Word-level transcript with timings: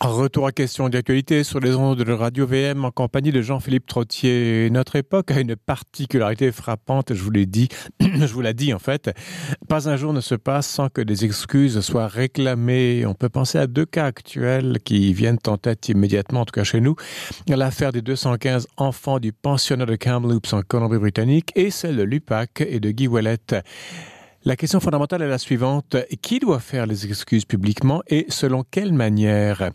Retour 0.00 0.46
à 0.46 0.52
question 0.52 0.88
d'actualité 0.88 1.42
sur 1.42 1.58
les 1.58 1.74
ondes 1.74 1.98
de 1.98 2.12
Radio 2.12 2.46
VM 2.46 2.84
en 2.84 2.92
compagnie 2.92 3.32
de 3.32 3.42
Jean-Philippe 3.42 3.88
Trottier. 3.88 4.70
Notre 4.70 4.94
époque 4.94 5.32
a 5.32 5.40
une 5.40 5.56
particularité 5.56 6.52
frappante, 6.52 7.14
je 7.14 7.20
vous 7.20 7.32
l'ai 7.32 7.46
dit, 7.46 7.66
je 8.00 8.32
vous 8.32 8.40
l'ai 8.40 8.54
dit 8.54 8.72
en 8.72 8.78
fait. 8.78 9.10
Pas 9.68 9.88
un 9.88 9.96
jour 9.96 10.12
ne 10.12 10.20
se 10.20 10.36
passe 10.36 10.68
sans 10.68 10.88
que 10.88 11.00
des 11.00 11.24
excuses 11.24 11.80
soient 11.80 12.06
réclamées. 12.06 13.06
On 13.06 13.14
peut 13.14 13.28
penser 13.28 13.58
à 13.58 13.66
deux 13.66 13.86
cas 13.86 14.04
actuels 14.04 14.78
qui 14.84 15.12
viennent 15.12 15.40
en 15.48 15.56
tête 15.56 15.88
immédiatement, 15.88 16.42
en 16.42 16.44
tout 16.44 16.52
cas 16.52 16.62
chez 16.62 16.80
nous. 16.80 16.94
L'affaire 17.48 17.90
des 17.90 18.00
215 18.00 18.68
enfants 18.76 19.18
du 19.18 19.32
pensionnat 19.32 19.84
de 19.84 19.96
Kamloops 19.96 20.52
en 20.52 20.62
Colombie-Britannique 20.62 21.50
et 21.56 21.72
celle 21.72 21.96
de 21.96 22.04
l'UPAC 22.04 22.60
et 22.60 22.78
de 22.78 22.92
Guy 22.92 23.08
Wallet. 23.08 23.38
La 24.44 24.54
question 24.56 24.78
fondamentale 24.78 25.22
est 25.22 25.28
la 25.28 25.38
suivante. 25.38 25.96
Qui 26.22 26.38
doit 26.38 26.60
faire 26.60 26.86
les 26.86 27.06
excuses 27.06 27.44
publiquement 27.44 28.02
et 28.06 28.24
selon 28.28 28.64
quelle 28.70 28.92
manière? 28.92 29.70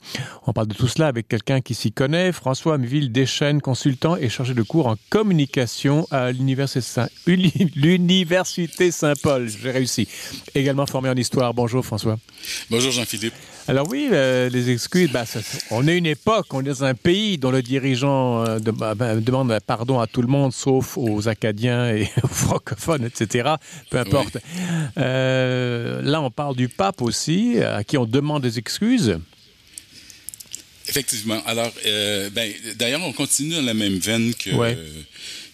On 0.48 0.54
parle 0.54 0.68
de 0.68 0.74
tout 0.74 0.88
cela 0.88 1.08
avec 1.08 1.28
quelqu'un 1.28 1.60
qui 1.60 1.74
s'y 1.74 1.92
connaît. 1.92 2.32
François 2.32 2.76
Amville 2.76 3.12
Deschênes, 3.12 3.60
consultant 3.62 4.16
et 4.16 4.30
chargé 4.30 4.54
de 4.54 4.64
cours 4.64 4.88
en 4.88 4.96
communication 5.10 6.08
à 6.12 6.32
l'Université 6.32 7.10
Saint-Paul. 8.92 9.50
J'ai 9.50 9.72
réussi. 9.72 10.08
Également 10.56 10.86
formé 10.86 11.10
en 11.10 11.16
histoire. 11.16 11.54
Bonjour 11.54 11.86
François. 11.86 12.18
Bonjour 12.70 12.92
Jean-Philippe. 12.92 13.34
Alors 13.68 13.88
oui, 13.90 14.10
euh, 14.12 14.50
les 14.50 14.72
excuses, 14.72 15.10
bah, 15.10 15.26
ça, 15.26 15.40
on 15.72 15.88
est 15.88 15.98
une 15.98 16.06
époque, 16.06 16.48
on 16.52 16.60
est 16.60 16.64
dans 16.64 16.84
un 16.84 16.96
pays 16.96 17.38
dont 17.38 17.50
le 17.50 17.62
dirigeant 17.62 18.44
euh, 18.44 18.60
de, 18.60 18.72
bah, 18.72 18.94
bah, 18.94 19.16
demande 19.16 19.58
pardon 19.66 20.02
à 20.02 20.08
tout 20.08 20.22
le 20.22 20.28
monde, 20.28 20.52
sauf 20.52 20.98
aux 20.98 21.30
Acadiens 21.30 21.88
et 21.88 22.10
aux 22.24 22.28
francophones, 22.28 23.06
etc. 23.06 23.54
Peu 23.90 24.00
importe. 24.00 24.36
Oui. 24.36 24.63
Euh, 24.98 26.02
là, 26.02 26.22
on 26.22 26.30
parle 26.32 26.56
du 26.56 26.70
pape 26.70 27.02
aussi, 27.02 27.60
à 27.60 27.84
qui 27.84 27.98
on 27.98 28.06
demande 28.06 28.44
des 28.44 28.60
excuses. 28.60 29.18
Effectivement. 30.88 31.42
Alors, 31.46 31.72
euh, 31.86 32.30
ben, 32.30 32.52
d'ailleurs, 32.76 33.02
on 33.04 33.14
continue 33.14 33.56
dans 33.56 33.62
la 33.62 33.74
même 33.74 33.98
veine 33.98 34.34
que, 34.36 34.50
ouais. 34.52 34.78
euh, 34.78 35.02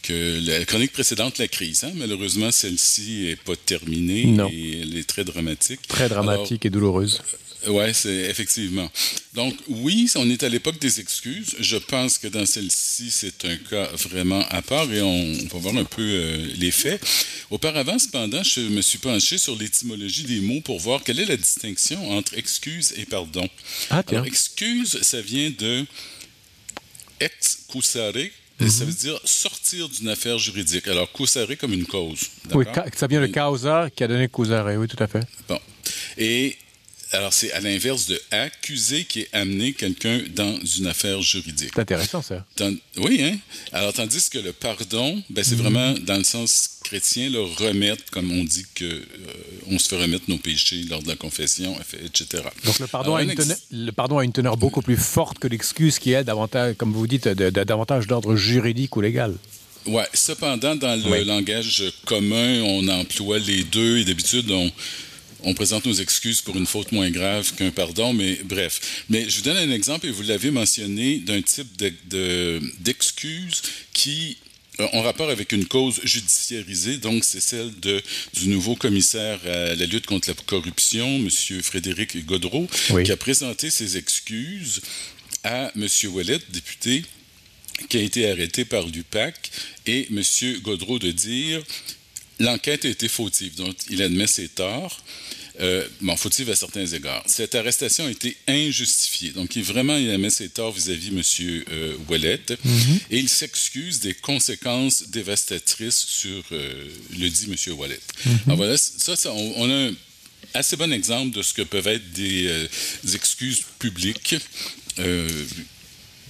que 0.02 0.40
la 0.46 0.66
chronique 0.66 0.92
précédente, 0.92 1.38
la 1.38 1.48
crise. 1.48 1.84
Hein? 1.84 1.92
Malheureusement, 1.96 2.52
celle-ci 2.52 3.28
n'est 3.28 3.36
pas 3.36 3.56
terminée 3.56 4.26
non. 4.26 4.50
et 4.52 4.82
elle 4.82 4.98
est 4.98 5.08
très 5.08 5.24
dramatique. 5.24 5.82
Très 5.88 6.10
dramatique 6.10 6.66
Alors, 6.66 6.66
et 6.66 6.70
douloureuse. 6.70 7.22
Oui, 7.68 7.94
c'est 7.94 8.30
effectivement. 8.30 8.90
Donc, 9.34 9.56
oui, 9.68 10.10
on 10.16 10.30
est 10.30 10.44
à 10.44 10.50
l'époque 10.50 10.80
des 10.80 11.00
excuses. 11.00 11.56
Je 11.60 11.78
pense 11.78 12.18
que 12.18 12.28
dans 12.28 12.46
celle-ci, 12.46 13.12
c'est 13.12 13.46
un 13.46 13.58
cas 13.58 13.88
vraiment 14.10 14.44
à 14.50 14.62
part 14.62 14.92
et 14.92 15.02
on, 15.02 15.34
on 15.54 15.58
va 15.58 15.60
voir 15.60 15.76
un 15.78 15.84
peu 15.84 16.02
euh, 16.02 16.48
les 16.58 16.72
faits. 16.72 17.02
Auparavant, 17.50 18.00
cependant, 18.00 18.44
je 18.44 18.62
me 18.62 18.82
suis 18.82 18.98
penché 19.00 19.38
sur 19.38 19.56
l'étymologie 19.58 20.24
des 20.24 20.40
mots 20.40 20.62
pour 20.62 20.80
voir 20.80 21.04
quelle 21.04 21.20
est 21.20 21.26
la 21.26 21.38
distinction 21.38 22.12
entre 22.12 22.38
excuse 22.38 22.94
et 22.98 23.06
pardon. 23.06 23.48
Ah, 23.90 24.04
Alors, 24.08 24.26
excuse, 24.26 25.00
ça 25.02 25.22
vient 25.22 25.52
de 25.58 25.86
ex 27.20 27.60
cusare, 27.70 28.14
Mm 28.60 28.66
-hmm. 28.66 28.70
Ça 28.72 28.84
veut 28.86 28.94
dire 28.94 29.20
sortir 29.24 29.88
d'une 29.88 30.10
affaire 30.10 30.38
juridique. 30.38 30.86
Alors, 30.90 31.10
causare 31.14 31.48
comme 31.58 31.72
une 31.72 31.86
cause. 31.86 32.24
Oui, 32.54 32.66
ça 32.94 33.08
vient 33.08 33.22
de 33.22 33.28
causa 33.28 33.90
qui 33.96 34.04
a 34.04 34.08
donné 34.08 34.28
causare, 34.28 34.66
oui, 34.78 34.88
tout 34.88 35.02
à 35.02 35.08
fait. 35.08 35.26
Bon. 35.48 35.60
Et 36.18 36.58
alors, 37.12 37.34
c'est 37.34 37.52
à 37.54 37.60
l'inverse 37.60 38.06
de 38.06 38.22
accuser 38.30 39.04
qui 39.04 39.22
est 39.22 39.30
amener 39.34 39.74
quelqu'un 39.74 40.22
dans 40.36 40.60
une 40.78 40.86
affaire 40.86 41.22
juridique. 41.22 41.72
C'est 41.74 41.82
intéressant, 41.82 42.22
ça. 42.22 42.46
Oui, 42.98 43.24
hein? 43.24 43.38
Alors, 43.72 43.94
tandis 43.94 44.30
que 44.30 44.38
le 44.38 44.54
pardon, 44.54 45.22
ben, 45.30 45.44
c'est 45.44 45.56
mm 45.56 45.58
-hmm. 45.58 45.62
vraiment, 45.62 45.94
dans 46.06 46.18
le 46.18 46.24
sens 46.24 46.80
chrétien, 46.84 47.30
le 47.30 47.42
remettre, 47.42 48.04
comme 48.12 48.32
on 48.32 48.44
dit 48.44 48.66
que 48.76 48.86
euh, 48.86 49.72
on 49.72 49.80
se 49.80 49.88
fait 49.90 50.02
remettre 50.02 50.26
nos 50.28 50.38
péchés 50.38 50.84
lors 50.90 51.02
de 51.02 51.08
la 51.08 51.16
confession, 51.16 51.72
etc. 52.06 52.44
Donc, 52.66 52.78
le 52.80 52.88
pardon, 52.88 53.16
Alors, 53.16 53.30
a, 53.30 53.34
une 53.34 53.36
teneur, 53.44 53.58
le 53.72 53.92
pardon 53.92 54.18
a 54.20 54.24
une 54.24 54.36
teneur 54.40 54.56
beaucoup 54.58 54.84
plus 54.84 54.98
forte 55.18 55.40
que 55.40 55.48
l'excuse 55.48 55.98
qui 55.98 56.10
est 56.14 56.24
davantage, 56.24 56.76
comme 56.80 56.94
vous 56.94 57.08
dites, 57.08 57.28
de, 57.28 57.50
de, 57.50 57.64
davantage 57.64 58.06
d'ordre 58.06 58.36
juridique 58.36 58.96
ou 58.98 59.02
légal. 59.02 59.34
Oui, 59.86 60.04
cependant, 60.14 60.76
dans 60.76 60.96
le 61.04 61.10
oui. 61.12 61.26
langage 61.26 61.84
commun, 62.06 62.62
on 62.76 62.88
emploie 62.88 63.40
les 63.40 63.64
deux 63.64 63.98
et 64.00 64.06
d'habitude, 64.06 64.50
on 64.52 64.72
on 65.44 65.54
présente 65.54 65.86
nos 65.86 65.94
excuses 65.94 66.42
pour 66.42 66.58
une 66.58 66.66
faute 66.66 66.92
moins 66.92 67.10
grave 67.10 67.54
qu'un 67.56 67.72
pardon, 67.72 68.14
mais 68.14 68.40
bref. 68.44 69.04
Mais 69.10 69.30
je 69.30 69.38
vous 69.38 69.44
donne 69.44 69.58
un 69.58 69.72
exemple, 69.72 70.08
et 70.08 70.12
vous 70.12 70.24
l'avez 70.24 70.52
mentionné, 70.52 71.20
d'un 71.20 71.42
type 71.42 71.78
d'excuse 71.78 73.62
de, 73.62 73.68
de, 73.68 73.90
qui 73.94 74.38
euh, 74.80 74.88
ont 74.94 75.02
rapport 75.02 75.30
avec 75.30 75.52
une 75.52 75.66
cause 75.66 76.00
judiciarisée, 76.04 76.98
donc 76.98 77.24
c'est 77.24 77.42
celle 77.42 77.78
de, 77.80 78.02
du 78.34 78.50
nouveau 78.50 78.76
commissaire 78.76 79.40
à 79.46 79.76
la 79.76 79.86
lutte 79.86 80.06
contre 80.06 80.30
la 80.30 80.36
corruption, 80.46 81.08
M. 81.18 81.30
Frédéric 81.62 82.26
Godreau, 82.26 82.68
oui. 82.92 83.04
qui 83.04 83.12
a 83.12 83.18
présenté 83.18 83.70
ses 83.70 83.98
excuses 83.98 84.82
à 85.44 85.72
M. 85.76 85.88
Ouellet, 86.12 86.40
député, 86.50 87.04
qui 87.88 87.98
a 87.98 88.02
été 88.02 88.30
arrêté 88.30 88.66
par 88.66 88.86
l'UPAC, 88.88 89.52
et 89.86 90.08
M. 90.12 90.22
Godreau 90.62 91.00
de 91.00 91.12
dire 91.12 91.62
l'enquête 92.40 92.86
a 92.86 92.90
été 92.90 93.08
fautive, 93.08 93.56
donc 93.56 93.76
il 93.90 94.02
admet 94.02 94.28
ses 94.28 94.48
torts. 94.48 95.02
Euh, 95.62 95.86
bon, 96.00 96.16
fautive 96.16 96.50
à 96.50 96.56
certains 96.56 96.86
égards. 96.86 97.22
Cette 97.26 97.54
arrestation 97.54 98.06
a 98.06 98.12
été 98.12 98.38
injustifiée. 98.48 99.32
Donc, 99.32 99.58
il, 99.58 99.64
vraiment, 99.64 99.98
il 99.98 100.10
admet 100.10 100.30
ses 100.30 100.48
torts 100.48 100.72
vis-à-vis 100.72 101.12
-vis 101.12 101.60
M. 101.60 101.64
Euh, 101.72 101.98
Ouellet 102.08 102.40
mm 102.64 102.78
-hmm. 102.78 103.00
et 103.12 103.18
il 103.20 103.28
s'excuse 103.28 104.00
des 104.00 104.14
conséquences 104.14 105.10
dévastatrices 105.10 106.06
sur 106.22 106.42
euh, 106.54 106.88
le 107.20 107.30
dit 107.30 107.48
M. 107.52 107.74
Ouellet. 107.78 108.00
Mm 108.00 108.32
-hmm. 108.32 108.46
Alors, 108.46 108.58
voilà, 108.58 108.78
ça, 108.78 109.16
ça 109.18 109.34
on, 109.34 109.54
on, 109.62 109.70
a 109.70 109.90
un 109.90 109.94
assez 110.54 110.78
bon 110.78 110.94
exemple 110.94 111.32
de 111.38 111.42
ce 111.44 111.54
que 111.54 111.64
peuvent 111.74 111.92
être 111.98 112.10
des, 112.14 112.68
des 113.04 113.16
excuses 113.16 113.62
publiques 113.80 114.36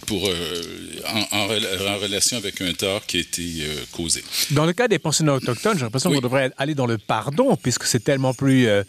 pour, 0.10 0.28
euh, 0.28 0.62
en, 1.08 1.38
en, 1.38 1.44
en, 1.44 1.98
relation 2.00 2.38
avec 2.38 2.60
un 2.62 2.74
tort 2.74 3.06
qui 3.06 3.18
a 3.18 3.20
été 3.20 3.44
euh, 3.62 3.76
causé. 3.92 4.24
Dans 4.50 4.66
le 4.66 4.74
cas 4.74 4.88
des 4.88 4.98
pensionnats 4.98 5.36
autochtones, 5.36 5.78
j'ai 5.78 5.84
l'impression 5.84 6.10
oui. 6.10 6.16
qu'on 6.16 6.24
devrait 6.24 6.52
aller 6.58 6.74
dans 6.74 6.88
le 6.88 6.98
pardon, 6.98 7.56
puisque 7.56 7.84
c'est 7.84 8.04
tellement 8.04 8.34
plus... 8.34 8.68
Euh, 8.68 8.84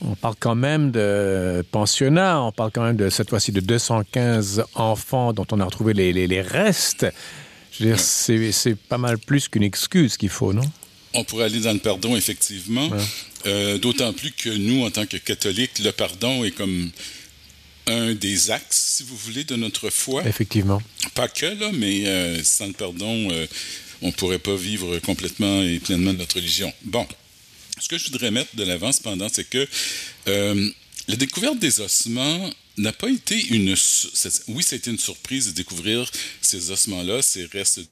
on 0.00 0.14
parle 0.14 0.36
quand 0.38 0.54
même 0.54 0.92
de 0.92 1.64
pensionnats, 1.72 2.40
on 2.40 2.52
parle 2.52 2.70
quand 2.72 2.84
même 2.84 2.96
de 2.96 3.10
cette 3.10 3.30
fois-ci 3.30 3.50
de 3.50 3.58
215 3.58 4.64
enfants 4.74 5.32
dont 5.32 5.46
on 5.50 5.58
a 5.58 5.64
retrouvé 5.64 5.92
les, 5.92 6.12
les, 6.12 6.28
les 6.28 6.40
restes. 6.40 7.06
Je 7.72 7.84
veux 7.84 7.90
dire, 7.90 7.98
c'est 7.98 8.76
pas 8.76 8.98
mal 8.98 9.18
plus 9.18 9.48
qu'une 9.48 9.64
excuse 9.64 10.16
qu'il 10.16 10.28
faut, 10.28 10.52
non? 10.52 10.62
On 11.14 11.24
pourrait 11.24 11.46
aller 11.46 11.60
dans 11.60 11.72
le 11.72 11.80
pardon, 11.80 12.14
effectivement. 12.16 12.88
Ouais. 12.88 12.98
Euh, 13.46 13.78
D'autant 13.78 14.12
plus 14.12 14.30
que 14.30 14.50
nous, 14.50 14.84
en 14.84 14.90
tant 14.90 15.06
que 15.06 15.16
catholiques, 15.16 15.80
le 15.82 15.90
pardon 15.90 16.44
est 16.44 16.52
comme 16.52 16.90
un 17.86 18.14
des 18.14 18.50
axes, 18.50 18.96
si 18.96 19.02
vous 19.02 19.16
voulez, 19.16 19.44
de 19.44 19.56
notre 19.56 19.90
foi. 19.90 20.26
Effectivement. 20.26 20.82
Pas 21.14 21.28
que, 21.28 21.46
là, 21.46 21.70
mais 21.72 22.06
euh, 22.06 22.42
sans 22.42 22.66
le 22.66 22.72
pardon, 22.72 23.30
euh, 23.30 23.46
on 24.02 24.08
ne 24.08 24.12
pourrait 24.12 24.38
pas 24.38 24.56
vivre 24.56 24.98
complètement 25.00 25.62
et 25.62 25.78
pleinement 25.80 26.12
notre 26.12 26.36
religion. 26.36 26.72
Bon, 26.82 27.06
ce 27.78 27.88
que 27.88 27.98
je 27.98 28.04
voudrais 28.10 28.30
mettre 28.30 28.56
de 28.56 28.64
l'avant, 28.64 28.92
cependant, 28.92 29.28
c'est 29.30 29.48
que 29.48 29.66
euh, 30.28 30.70
la 31.08 31.16
découverte 31.16 31.58
des 31.58 31.80
ossements 31.80 32.50
n'a 32.78 32.92
pas 32.92 33.08
été 33.08 33.46
une... 33.48 33.70
Oui, 34.48 34.62
ça 34.62 34.74
a 34.74 34.76
été 34.76 34.90
une 34.90 34.98
surprise 34.98 35.48
de 35.48 35.52
découvrir 35.52 36.10
ces 36.40 36.70
ossements-là, 36.70 37.22
ces 37.22 37.44
restes... 37.46 37.82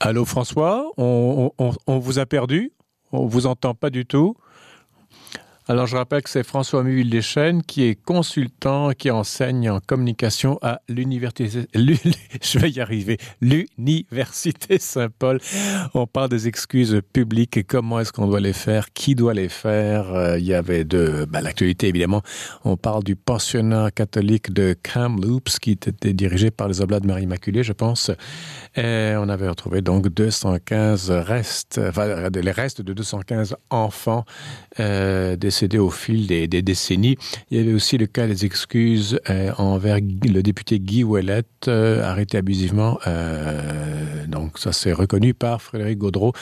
Allô, 0.00 0.24
François, 0.24 0.92
on, 0.96 1.50
on, 1.58 1.74
on 1.86 1.98
vous 1.98 2.18
a 2.18 2.26
perdu? 2.26 2.72
On 3.10 3.26
vous 3.26 3.46
entend 3.46 3.74
pas 3.74 3.90
du 3.90 4.04
tout? 4.04 4.36
Alors, 5.66 5.86
je 5.86 5.96
rappelle 5.96 6.22
que 6.22 6.28
c'est 6.28 6.42
François 6.42 6.82
Muville 6.82 7.08
Deschênes 7.08 7.62
qui 7.62 7.84
est 7.84 7.94
consultant, 7.94 8.90
qui 8.90 9.10
enseigne 9.10 9.70
en 9.70 9.80
communication 9.80 10.58
à 10.60 10.82
l'université, 10.90 11.66
je 11.74 12.58
vais 12.58 12.70
y 12.70 12.80
arriver, 12.80 13.16
l'université 13.40 14.78
Saint-Paul. 14.78 15.40
On 15.94 16.06
parle 16.06 16.28
des 16.28 16.48
excuses 16.48 17.00
publiques 17.14 17.56
et 17.56 17.64
comment 17.64 17.98
est-ce 17.98 18.12
qu'on 18.12 18.26
doit 18.26 18.40
les 18.40 18.52
faire, 18.52 18.92
qui 18.92 19.14
doit 19.14 19.32
les 19.32 19.48
faire? 19.48 20.12
Euh, 20.12 20.38
il 20.38 20.44
y 20.44 20.52
avait 20.52 20.84
de, 20.84 21.26
ben, 21.30 21.40
l'actualité 21.40 21.88
évidemment. 21.88 22.20
On 22.64 22.76
parle 22.76 23.02
du 23.02 23.16
pensionnat 23.16 23.90
catholique 23.90 24.52
de 24.52 24.76
Kamloops 24.82 25.58
qui 25.60 25.70
était 25.70 26.12
dirigé 26.12 26.50
par 26.50 26.68
les 26.68 26.82
Oblats 26.82 27.00
de 27.00 27.06
Marie 27.06 27.22
Immaculée, 27.22 27.62
je 27.62 27.72
pense. 27.72 28.10
On 28.76 29.28
avait 29.28 29.48
retrouvé 29.48 29.82
donc 29.82 30.08
215 30.08 31.10
restes, 31.10 31.80
enfin, 31.88 32.28
les 32.30 32.50
restes 32.50 32.82
de 32.82 32.92
215 32.92 33.56
enfants 33.70 34.24
euh, 34.80 35.32
des 35.32 35.36
décédé 35.36 35.78
au 35.78 35.90
fil 35.90 36.26
des, 36.26 36.48
décennies. 36.48 37.16
Il 37.50 37.58
y 37.58 37.60
avait 37.60 37.72
aussi 37.72 37.96
le 37.96 38.06
cas 38.06 38.26
des 38.26 38.44
excuses 38.44 39.20
euh, 39.30 39.52
envers 39.58 39.96
le 39.96 40.42
député 40.42 40.80
Guy 40.80 41.04
Ouellet, 41.04 41.44
euh, 41.68 42.02
arrêté 42.02 42.38
abusivement. 42.38 42.98
Donc 44.26 44.58
ça 44.58 44.72
c'est 44.72 44.92
reconnu 44.92 45.34
par 45.34 45.62
Frédéric 45.62 45.98
Gaudreau, 45.98 46.32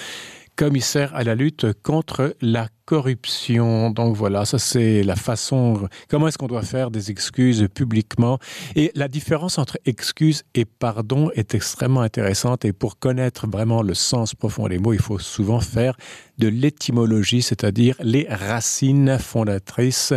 commissaire 0.56 1.14
à 1.14 1.24
la 1.24 1.34
lutte 1.34 1.66
contre 1.82 2.34
la 2.40 2.68
corruption. 2.84 3.90
Donc 3.90 4.16
voilà, 4.16 4.44
ça 4.44 4.58
c'est 4.58 5.02
la 5.02 5.16
façon, 5.16 5.88
comment 6.08 6.28
est-ce 6.28 6.38
qu'on 6.38 6.46
doit 6.46 6.62
faire 6.62 6.90
des 6.90 7.10
excuses 7.10 7.68
publiquement. 7.74 8.38
Et 8.76 8.90
la 8.94 9.08
différence 9.08 9.58
entre 9.58 9.78
excuse 9.84 10.42
et 10.54 10.64
pardon 10.64 11.30
est 11.34 11.54
extrêmement 11.54 12.02
intéressante. 12.02 12.64
Et 12.64 12.72
pour 12.72 12.98
connaître 12.98 13.46
vraiment 13.46 13.82
le 13.82 13.94
sens 13.94 14.34
profond 14.34 14.68
des 14.68 14.78
mots, 14.78 14.92
il 14.92 15.00
faut 15.00 15.18
souvent 15.18 15.60
faire 15.60 15.96
de 16.38 16.48
l'étymologie, 16.48 17.42
c'est-à-dire 17.42 17.94
les 18.00 18.26
racines 18.28 19.18
fondatrices 19.18 20.14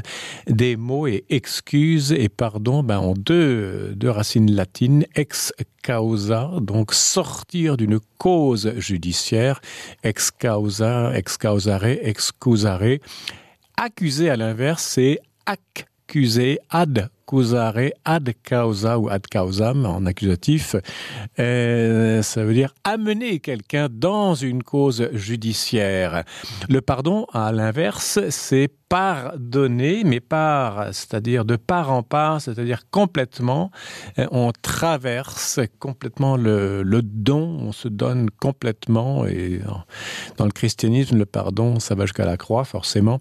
des 0.47 0.75
mots. 0.75 1.07
Et 1.07 1.25
excuse 1.29 2.11
et 2.11 2.29
pardon 2.29 2.83
ben, 2.83 2.99
ont 2.99 3.13
deux, 3.15 3.95
racines 4.03 4.51
latines, 4.51 5.05
ex 5.15 5.53
causa, 5.83 6.51
donc 6.61 6.93
sortir 6.93 7.77
d'une 7.77 7.99
cause 8.17 8.73
judiciaire, 8.77 9.61
ex 10.03 10.31
causa, 10.31 11.15
ex 11.15 11.37
causare, 11.37 11.85
excusare. 12.55 12.99
Accuser 13.77 14.29
à 14.29 14.37
l'inverse, 14.37 14.83
c'est 14.83 15.19
accuser, 15.45 16.59
ad 16.69 17.09
causare, 17.25 17.91
ad 18.03 18.31
causa 18.47 18.97
ou 18.99 19.09
ad 19.09 19.27
causam 19.27 19.85
en 19.85 20.05
accusatif. 20.05 20.75
Euh, 21.39 22.21
ça 22.21 22.43
veut 22.43 22.53
dire 22.53 22.73
amener 22.83 23.39
quelqu'un 23.39 23.87
dans 23.91 24.35
une 24.35 24.63
cause 24.63 25.09
judiciaire. 25.13 26.23
Le 26.69 26.81
pardon, 26.81 27.25
à 27.33 27.51
l'inverse, 27.51 28.19
c'est 28.29 28.69
pardonner, 28.87 30.03
mais 30.03 30.19
par, 30.19 30.93
c'est-à-dire 30.93 31.43
de 31.43 31.55
part 31.55 31.91
en 31.91 32.03
part, 32.03 32.39
c'est-à-dire 32.39 32.83
complètement, 32.91 33.71
euh, 34.19 34.27
on 34.31 34.51
traverse 34.61 35.59
complètement 35.79 36.37
le, 36.37 36.83
don, 37.01 37.57
on 37.61 37.71
se 37.71 37.87
donne 37.87 38.29
complètement, 38.29 39.25
et 39.25 39.59
dans 40.37 40.45
le 40.45 40.51
christianisme, 40.51 41.17
le 41.17 41.25
pardon, 41.25 41.79
ça 41.79 41.95
va 41.95 42.05
jusqu'à 42.05 42.25
la 42.25 42.37
croix, 42.37 42.63
forcément. 42.63 43.19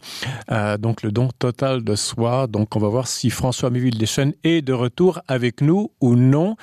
Euh, 0.50 0.76
donc 0.76 1.02
le 1.02 1.10
don 1.10 1.28
total 1.38 1.82
de 1.82 1.94
soi. 1.94 2.46
Donc 2.46 2.76
on 2.76 2.78
va 2.78 2.88
voir 2.88 3.06
si 3.06 3.30
François 3.30 3.70
Méville 3.70 3.94
Deschênes 3.99 4.35
est 4.44 4.62
de 4.62 4.73
retour 4.73 5.20
avec 5.29 5.61
nous 5.61 5.91
ou 6.00 6.17
non, 6.17 6.56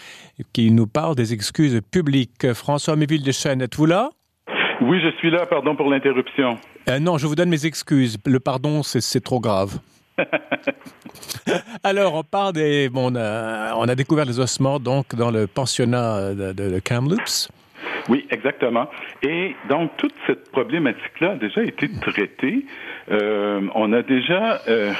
qui 0.53 0.71
nous 0.71 0.87
parle 0.87 1.15
des 1.15 1.33
excuses 1.33 1.81
publiques. 1.91 2.53
François 2.53 2.95
Méville 2.95 3.23
Deschênes, 3.23 3.61
êtes-vous 3.61 3.85
là? 3.85 4.09
Oui, 4.81 4.99
je 5.01 5.11
suis 5.17 5.29
là. 5.29 5.45
Pardon 5.45 5.75
pour 5.75 5.89
l'interruption. 5.89 6.57
Euh, 6.89 6.99
non, 6.99 7.17
je 7.17 7.27
vous 7.27 7.35
donne 7.35 7.49
mes 7.49 7.65
excuses. 7.65 8.17
Le 8.25 8.39
pardon, 8.39 8.81
c'est 8.83 9.23
trop 9.23 9.39
grave. 9.39 9.79
Alors, 11.83 12.15
on 12.15 12.23
part 12.23 12.53
des. 12.53 12.89
Bon, 12.89 13.11
on, 13.11 13.15
a, 13.15 13.75
on, 13.75 13.87
a, 13.87 13.95
découvert 13.95 14.25
les 14.25 14.39
ossements 14.39 14.79
donc 14.79 15.15
dans 15.15 15.31
le 15.31 15.47
pensionnat 15.47 16.33
de, 16.33 16.53
de, 16.53 16.69
de 16.69 16.79
Kamloops. 16.79 17.49
Oui, 18.09 18.25
exactement. 18.29 18.89
Et 19.23 19.55
donc, 19.69 19.91
toute 19.97 20.13
cette 20.27 20.51
problématique-là 20.51 21.31
a 21.31 21.35
déjà 21.35 21.63
été 21.63 21.89
traitée. 22.01 22.65
Euh, 23.11 23.61
on 23.75 23.93
a 23.93 24.01
déjà, 24.01 24.61
euh, 24.67 24.93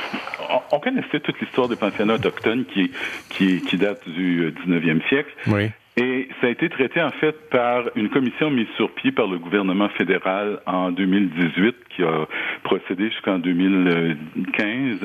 on, 0.50 0.76
on, 0.76 0.80
connaissait 0.80 1.20
toute 1.20 1.40
l'histoire 1.40 1.68
des 1.68 1.76
pensionnats 1.76 2.16
autochtones 2.16 2.66
qui, 2.66 2.92
qui, 3.30 3.62
qui 3.62 3.78
date 3.78 4.08
du 4.08 4.54
19e 4.66 5.08
siècle. 5.08 5.32
Oui. 5.48 5.70
Et 5.98 6.30
ça 6.40 6.48
a 6.48 6.50
été 6.50 6.70
traité 6.70 7.02
en 7.02 7.12
fait 7.12 7.36
par 7.50 7.84
une 7.96 8.10
commission 8.10 8.50
mise 8.50 8.68
sur 8.78 8.92
pied 8.92 9.12
par 9.12 9.28
le 9.28 9.38
gouvernement 9.38 9.90
fédéral 9.90 10.62
en 10.66 10.90
2018 10.90 11.76
qui 11.94 12.04
a 12.04 12.28
procédé 12.64 13.10
jusqu'en 13.10 13.40
2015, 13.40 15.00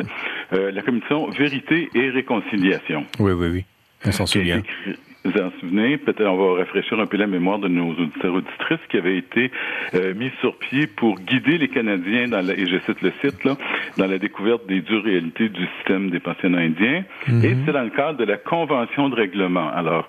euh, 0.53 0.71
la 0.71 0.83
commission 0.83 1.29
Vérité 1.31 1.89
et 1.93 2.11
Réconciliation. 2.11 3.05
Oui, 3.19 3.33
oui, 3.33 3.49
oui. 3.49 3.65
On 4.05 4.13
s'en 4.13 4.27
souvient. 4.27 4.63
Vous 5.27 5.43
en 5.43 5.51
souvenez, 5.61 5.97
peut-être 5.97 6.29
on 6.29 6.37
va 6.37 6.61
rafraîchir 6.61 7.01
un 7.01 7.07
peu 7.07 7.17
la 7.17 7.27
mémoire 7.27 7.59
de 7.59 7.67
nos 7.67 7.91
auditeurs 7.91 8.35
auditrices 8.35 8.87
qui 8.89 8.97
avait 8.97 9.19
été 9.19 9.51
euh, 9.95 10.15
mise 10.15 10.31
sur 10.41 10.57
pied 10.57 10.87
pour 10.87 11.19
guider 11.19 11.59
les 11.59 11.69
Canadiens 11.69 12.29
dans 12.29 12.47
la, 12.47 12.53
et 12.53 12.67
je 12.67 12.79
cite 12.87 13.03
le 13.03 13.13
site 13.21 13.43
là, 13.45 13.57
dans 13.99 14.07
la 14.07 14.19
découverte 14.19 14.67
des 14.69 14.81
dures 14.83 15.03
réalités 15.03 15.49
du 15.49 15.67
système 15.77 16.11
des 16.11 16.21
pensionnats 16.21 16.59
indiens. 16.71 17.05
Mm 17.27 17.33
-hmm. 17.33 17.45
Et 17.45 17.57
c'est 17.65 17.73
dans 17.73 17.83
le 17.91 17.95
cadre 18.01 18.19
de 18.19 18.25
la 18.25 18.37
convention 18.37 19.09
de 19.09 19.17
règlement. 19.17 19.69
Alors, 19.81 20.07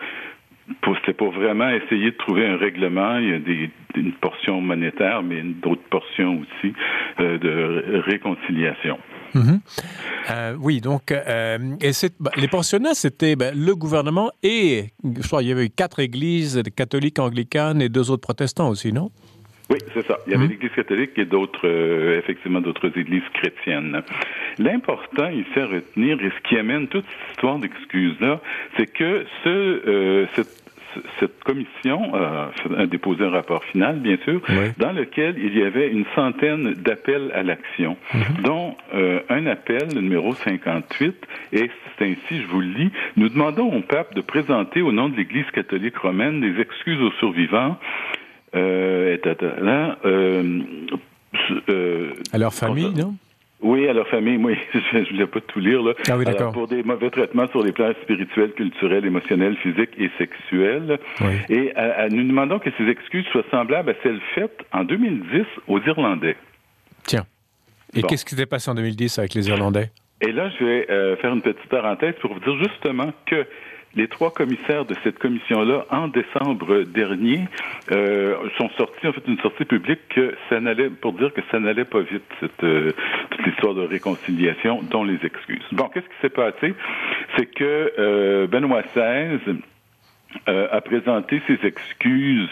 c'était 0.99 1.13
pour 1.13 1.31
vraiment 1.31 1.69
essayer 1.69 2.11
de 2.11 2.17
trouver 2.17 2.45
un 2.45 2.57
règlement. 2.57 3.17
Il 3.17 3.29
y 3.29 3.33
a 3.33 3.39
des, 3.39 3.69
une 3.95 4.13
portion 4.13 4.61
monétaire, 4.61 5.23
mais 5.23 5.41
d'autres 5.63 5.89
portions 5.89 6.41
aussi 6.41 6.73
euh, 7.19 7.37
de 7.37 8.01
réconciliation. 8.11 8.97
-hmm. 9.37 9.59
euh, 10.31 10.55
oui, 10.59 10.81
donc, 10.81 11.11
euh, 11.11 11.57
et 11.81 11.91
bah, 12.19 12.31
les 12.37 12.47
pensionnats, 12.47 12.93
c'était 12.93 13.35
ben, 13.35 13.53
le 13.55 13.75
gouvernement 13.75 14.31
et, 14.43 14.87
je 15.03 15.27
crois, 15.27 15.43
il 15.43 15.49
y 15.49 15.51
avait 15.51 15.69
quatre 15.69 15.99
églises 15.99 16.61
catholiques, 16.75 17.19
anglicanes 17.19 17.81
et 17.81 17.89
deux 17.89 18.11
autres 18.11 18.21
protestants 18.21 18.69
aussi, 18.69 18.91
non? 18.93 19.09
Oui, 19.69 19.79
c'est 19.93 20.05
ça. 20.07 20.17
Il 20.25 20.31
y 20.31 20.35
avait 20.35 20.45
mmh. 20.45 20.49
l'Église 20.49 20.71
catholique 20.71 21.11
et 21.17 21.25
d'autres, 21.25 21.67
euh, 21.67 22.19
effectivement, 22.19 22.61
d'autres 22.61 22.89
églises 22.97 23.27
chrétiennes. 23.33 24.01
L'important 24.59 25.29
ici 25.29 25.59
à 25.59 25.65
retenir 25.65 26.21
et 26.21 26.29
ce 26.29 26.49
qui 26.49 26.57
amène 26.57 26.87
toute 26.87 27.03
cette 27.05 27.31
histoire 27.31 27.59
d'excuses-là, 27.59 28.39
c'est 28.77 28.87
que 28.87 29.25
ce, 29.43 29.49
euh, 29.49 30.25
cette 30.35 30.66
cette 31.19 31.43
commission 31.43 32.11
euh, 32.15 32.47
a 32.77 32.85
déposé 32.85 33.23
un 33.23 33.29
rapport 33.29 33.63
final, 33.65 33.99
bien 33.99 34.17
sûr, 34.23 34.41
oui. 34.49 34.55
dans 34.77 34.91
lequel 34.91 35.35
il 35.37 35.57
y 35.57 35.63
avait 35.63 35.89
une 35.89 36.05
centaine 36.15 36.73
d'appels 36.73 37.31
à 37.33 37.43
l'action, 37.43 37.97
-hmm. 38.13 38.41
dont 38.43 38.75
euh, 38.93 39.19
un 39.29 39.45
appel, 39.47 39.85
le 39.95 40.01
numéro 40.01 40.33
58, 40.33 41.15
et 41.53 41.69
c'est 41.97 42.05
ainsi, 42.05 42.41
je 42.41 42.47
vous 42.47 42.61
le 42.61 42.67
lis, 42.67 42.91
nous 43.15 43.29
demandons 43.29 43.69
au 43.73 43.81
pape 43.81 44.13
de 44.15 44.21
présenter 44.21 44.81
au 44.81 44.91
nom 44.91 45.09
de 45.09 45.15
l'Église 45.15 45.49
catholique 45.51 45.97
romaine 45.97 46.41
des 46.41 46.59
excuses 46.61 47.01
aux 47.01 47.11
survivants 47.19 47.77
euh, 48.55 49.15
et 49.15 49.19
là, 49.61 49.97
à 52.33 52.37
leur 52.37 52.53
famille, 52.53 52.93
non? 52.95 53.15
Oui, 53.61 53.87
à 53.87 53.93
leur 53.93 54.07
famille, 54.07 54.37
moi, 54.37 54.51
je 54.73 54.97
ne 54.97 55.05
voulais 55.05 55.27
pas 55.27 55.41
tout 55.41 55.59
lire, 55.59 55.81
là. 55.81 55.93
Ah 56.09 56.17
oui, 56.17 56.25
Alors, 56.27 56.51
pour 56.51 56.67
des 56.67 56.83
mauvais 56.83 57.09
traitements 57.09 57.47
sur 57.47 57.63
les 57.63 57.71
plans 57.71 57.91
spirituels, 58.03 58.53
culturels, 58.53 59.05
émotionnels, 59.05 59.57
physiques 59.57 59.91
et 59.97 60.11
sexuels. 60.17 60.99
Oui. 61.21 61.33
Et 61.49 61.75
à, 61.75 62.01
à, 62.01 62.09
nous 62.09 62.23
demandons 62.23 62.59
que 62.59 62.69
ces 62.77 62.87
excuses 62.87 63.25
soient 63.31 63.45
semblables 63.49 63.89
à 63.89 63.93
celles 64.03 64.21
faites 64.35 64.59
en 64.71 64.83
2010 64.83 65.45
aux 65.67 65.79
Irlandais. 65.81 66.35
Tiens. 67.03 67.25
Et 67.95 68.01
bon. 68.01 68.07
qu'est-ce 68.07 68.25
qui 68.25 68.35
s'est 68.35 68.45
passé 68.45 68.69
en 68.69 68.75
2010 68.75 69.19
avec 69.19 69.33
les 69.33 69.47
Irlandais? 69.49 69.89
Et 70.21 70.31
là, 70.31 70.49
je 70.59 70.65
vais 70.65 70.91
euh, 70.91 71.15
faire 71.17 71.33
une 71.33 71.41
petite 71.41 71.69
parenthèse 71.69 72.15
pour 72.21 72.33
vous 72.33 72.39
dire 72.39 72.57
justement 72.57 73.11
que 73.25 73.45
les 73.97 74.07
trois 74.07 74.31
commissaires 74.31 74.85
de 74.85 74.95
cette 75.03 75.19
commission-là, 75.19 75.85
en 75.89 76.07
décembre 76.07 76.83
dernier, 76.83 77.47
euh, 77.91 78.35
sont 78.57 78.69
sortis, 78.77 79.07
en 79.07 79.11
fait, 79.11 79.27
une 79.27 79.39
sortie 79.39 79.65
publique 79.65 79.99
que 80.09 80.35
ça 80.49 80.61
n'allait, 80.61 80.89
pour 80.89 81.13
dire 81.13 81.33
que 81.33 81.41
ça 81.51 81.59
n'allait 81.59 81.85
pas 81.85 82.01
vite, 82.01 82.23
cette, 82.39 82.63
euh, 82.63 82.93
toute 83.31 83.45
l'histoire 83.45 83.73
de 83.73 83.81
réconciliation, 83.81 84.81
dont 84.83 85.03
les 85.03 85.19
excuses. 85.25 85.65
Bon, 85.71 85.89
qu'est-ce 85.89 86.05
qui 86.05 86.21
s'est 86.21 86.29
passé? 86.29 86.75
C'est 87.35 87.47
que 87.47 87.91
euh, 87.97 88.47
Benoît 88.47 88.83
XVI 88.83 89.39
a 90.45 90.81
présenté 90.81 91.41
ses 91.47 91.65
excuses 91.65 92.49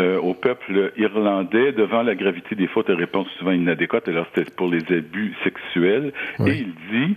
euh, 0.00 0.18
au 0.18 0.34
peuple 0.34 0.92
irlandais 0.96 1.70
devant 1.70 2.02
la 2.02 2.16
gravité 2.16 2.56
des 2.56 2.66
fautes 2.66 2.90
et 2.90 2.94
réponses 2.94 3.28
souvent 3.38 3.52
inadéquates, 3.52 4.08
alors 4.08 4.26
c'était 4.34 4.50
pour 4.50 4.68
les 4.68 4.82
abus 4.92 5.32
sexuels, 5.44 6.12
oui. 6.40 6.50
et 6.50 6.54
il 6.62 6.74
dit 6.90 7.16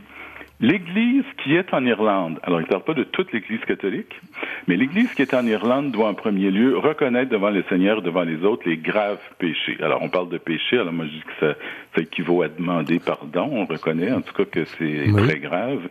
L'Église 0.60 1.24
qui 1.44 1.56
est 1.56 1.72
en 1.72 1.86
Irlande, 1.86 2.40
alors 2.42 2.60
il 2.60 2.64
ne 2.64 2.68
parle 2.68 2.84
pas 2.84 2.96
de 2.96 3.04
toute 3.04 3.32
l'Église 3.32 3.64
catholique, 3.66 4.20
mais 4.68 4.76
l'Église 4.76 5.14
qui 5.14 5.22
est 5.22 5.36
en 5.36 5.46
Irlande 5.46 5.92
doit 5.92 6.08
en 6.10 6.16
premier 6.16 6.50
lieu 6.50 6.76
reconnaître 6.78 7.30
devant 7.30 7.52
le 7.52 7.64
Seigneur, 7.70 8.02
devant 8.02 8.24
les 8.24 8.44
autres, 8.44 8.64
les 8.66 8.78
graves 8.78 9.22
péchés. 9.38 9.78
Alors 9.82 10.02
on 10.02 10.10
parle 10.10 10.30
de 10.30 10.40
péché, 10.40 10.80
alors 10.80 10.94
moi 10.94 11.06
je 11.06 11.12
dis 11.12 11.22
que 11.22 11.46
ça, 11.46 11.60
ça 11.96 12.02
équivaut 12.02 12.42
à 12.42 12.48
demander 12.48 13.00
pardon, 13.00 13.50
on 13.52 13.66
reconnaît 13.66 14.12
en 14.12 14.22
tout 14.22 14.34
cas 14.34 14.46
que 14.46 14.66
c'est 14.66 15.10
oui. 15.12 15.28
très 15.28 15.40
grave. 15.40 15.82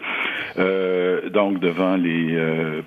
Euh, 0.58 1.30
donc 1.30 1.61
devant 1.61 1.96
les... 1.96 2.35
Euh, 2.35 2.82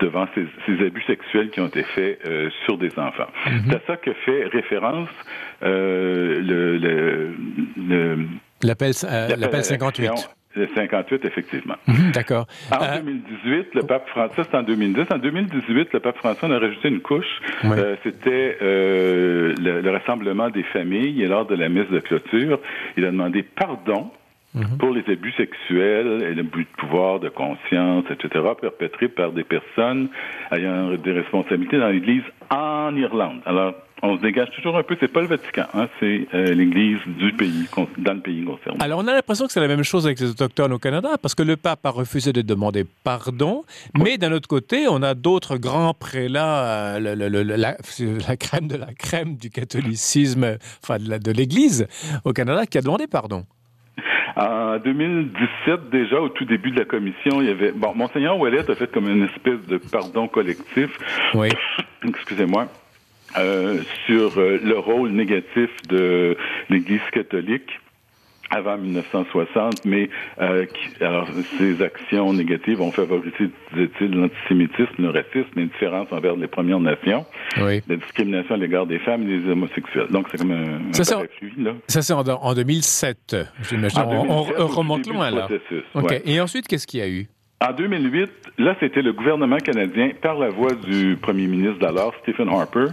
devant 0.00 0.26
ces, 0.34 0.44
ces, 0.66 0.84
abus 0.84 1.04
sexuels 1.06 1.50
qui 1.50 1.60
ont 1.60 1.68
été 1.68 1.84
faits 1.84 2.18
euh, 2.26 2.50
sur 2.64 2.78
des 2.78 2.90
enfants. 2.98 3.30
Mm 3.46 3.50
-hmm. 3.50 3.62
C'est 3.68 3.76
à 3.76 3.80
ça 3.86 3.96
que 3.96 4.12
fait 4.26 4.44
référence 4.46 5.08
euh, 5.62 6.40
le, 6.42 6.78
le, 6.78 8.18
l'appel 8.62 8.92
euh, 9.04 9.62
58. 9.62 10.28
58, 10.74 11.24
effectivement. 11.24 11.76
-hmm, 11.88 12.12
D'accord. 12.12 12.46
En 12.70 12.82
euh... 12.82 12.98
2018, 12.98 13.74
le 13.74 13.82
pape 13.82 14.08
François, 14.08 14.44
c'est 14.44 14.56
en 14.56 14.62
2010. 14.62 15.06
En 15.12 15.18
2018, 15.18 15.92
le 15.92 16.00
pape 16.00 16.16
François 16.18 16.50
a 16.50 16.58
rajouté 16.58 16.88
une 16.88 17.00
couche. 17.00 17.32
Oui. 17.64 17.76
Euh, 17.78 17.96
C'était 18.02 18.58
euh, 18.62 19.54
le, 19.60 19.80
le, 19.80 19.90
rassemblement 19.90 20.50
des 20.50 20.62
familles 20.64 21.22
et 21.22 21.26
lors 21.26 21.46
de 21.46 21.54
la 21.54 21.68
messe 21.68 21.90
de 21.90 22.00
clôture, 22.00 22.58
il 22.96 23.04
a 23.04 23.10
demandé 23.10 23.42
pardon 23.42 24.10
-hmm. 24.54 24.76
pour 24.78 24.90
les 24.92 25.04
abus 25.10 25.32
sexuels 25.32 26.22
et 26.28 26.34
le 26.34 26.42
but 26.42 26.68
de 26.70 26.76
pouvoir, 26.76 27.20
de 27.20 27.28
conscience, 27.28 28.04
etc., 28.10 28.44
perpétrés 28.60 29.08
par 29.08 29.32
des 29.32 29.44
personnes 29.44 30.08
ayant 30.52 30.90
des 31.06 31.12
responsabilités 31.12 31.78
dans 31.78 31.88
l'Église 31.88 32.22
en 32.50 32.94
Irlande. 32.96 33.40
Alors, 33.46 33.74
on 34.04 34.16
se 34.16 34.22
dégage 34.22 34.50
toujours 34.50 34.76
un 34.76 34.82
peu. 34.82 34.96
C'est 35.00 35.12
pas 35.12 35.22
le 35.22 35.26
Vatican, 35.26 35.64
hein, 35.72 35.88
c'est 35.98 36.28
euh, 36.34 36.54
l'Église 36.54 36.98
du 37.06 37.32
pays, 37.32 37.66
dans 37.98 38.12
le 38.12 38.20
pays 38.20 38.44
concerné. 38.44 38.78
Alors, 38.80 39.00
on 39.02 39.08
a 39.08 39.14
l'impression 39.14 39.46
que 39.46 39.52
c'est 39.52 39.60
la 39.60 39.68
même 39.68 39.82
chose 39.82 40.06
avec 40.06 40.20
les 40.20 40.30
autochtones 40.30 40.72
au 40.72 40.78
Canada, 40.78 41.10
parce 41.20 41.34
que 41.34 41.42
le 41.42 41.56
pape 41.56 41.84
a 41.86 41.90
refusé 41.90 42.32
de 42.32 42.42
demander 42.42 42.84
pardon, 43.02 43.64
mais 43.98 44.18
d'un 44.18 44.32
autre 44.32 44.48
côté, 44.48 44.86
on 44.88 45.02
a 45.02 45.14
d'autres 45.14 45.56
grands 45.56 45.94
prélats, 45.94 46.96
euh, 46.96 46.98
la, 48.28 48.36
crème 48.36 48.68
de 48.68 48.76
la 48.76 48.92
crème 48.92 49.36
du 49.36 49.50
catholicisme, 49.50 50.58
enfin 50.82 50.98
de 50.98 51.32
l'Église 51.32 51.86
au 52.24 52.32
Canada, 52.32 52.66
qui 52.66 52.78
a 52.78 52.82
demandé 52.82 53.06
pardon. 53.06 53.44
En 54.36 54.78
2017, 54.78 55.90
déjà, 55.90 56.20
au 56.20 56.28
tout 56.28 56.44
début 56.44 56.72
de 56.72 56.80
la 56.80 56.84
commission, 56.84 57.40
il 57.40 57.46
y 57.46 57.50
avait... 57.50 57.70
Bon, 57.70 57.94
Monseigneur 57.94 58.36
Ouellet 58.36 58.68
a 58.68 58.74
fait 58.74 58.90
comme 58.90 59.08
une 59.08 59.22
espèce 59.24 59.64
de 59.68 59.78
pardon 59.78 60.26
collectif. 60.26 60.90
Oui. 61.34 61.50
Excusez-moi. 62.04 62.66
Euh, 63.36 63.80
sur 64.06 64.38
euh, 64.38 64.60
le 64.62 64.78
rôle 64.78 65.10
négatif 65.10 65.70
de 65.88 66.36
l'Église 66.70 67.00
catholique 67.12 67.80
avant 68.50 68.76
1960, 68.78 69.84
mais 69.84 70.08
euh, 70.40 70.66
alors 71.00 71.26
ces 71.58 71.82
actions 71.82 72.32
négatives 72.32 72.80
ont 72.80 72.92
favorisé, 72.92 73.50
disait-il, 73.72 74.10
l'antisémitisme, 74.14 74.94
le 74.98 75.10
racisme, 75.10 75.48
l'indifférence 75.56 76.08
envers 76.12 76.36
les 76.36 76.46
Premières 76.46 76.78
Nations, 76.78 77.26
la 77.56 77.96
discrimination 77.96 78.54
à 78.54 78.58
l'égard 78.58 78.86
des 78.86 79.00
femmes 79.00 79.28
et 79.28 79.40
des 79.40 79.50
homosexuels. 79.50 80.08
Donc 80.10 80.28
c'est 80.30 80.38
comme 80.38 80.52
un, 80.52 80.92
ça, 80.92 81.02
c'est 81.02 81.16
là. 81.58 81.72
Ça 81.88 82.02
c'est 82.02 82.12
en, 82.12 82.54
2007, 82.54 83.36
j'imagine. 83.68 84.00
on, 84.00 84.42
remonte 84.42 85.08
loin 85.08 85.32
là. 85.32 85.48
Ok. 85.94 86.22
Et 86.24 86.40
ensuite, 86.40 86.68
qu'est-ce 86.68 86.86
qu'il 86.86 87.00
y 87.00 87.02
a 87.02 87.08
eu? 87.08 87.26
En 87.66 87.72
2008, 87.72 88.30
là, 88.58 88.76
c'était 88.80 89.02
le 89.02 89.12
gouvernement 89.12 89.56
canadien, 89.56 90.10
par 90.20 90.38
la 90.38 90.50
voix 90.50 90.72
du 90.74 91.16
premier 91.16 91.46
ministre 91.46 91.78
d'alors, 91.78 92.14
Stephen 92.22 92.48
Harper, 92.48 92.86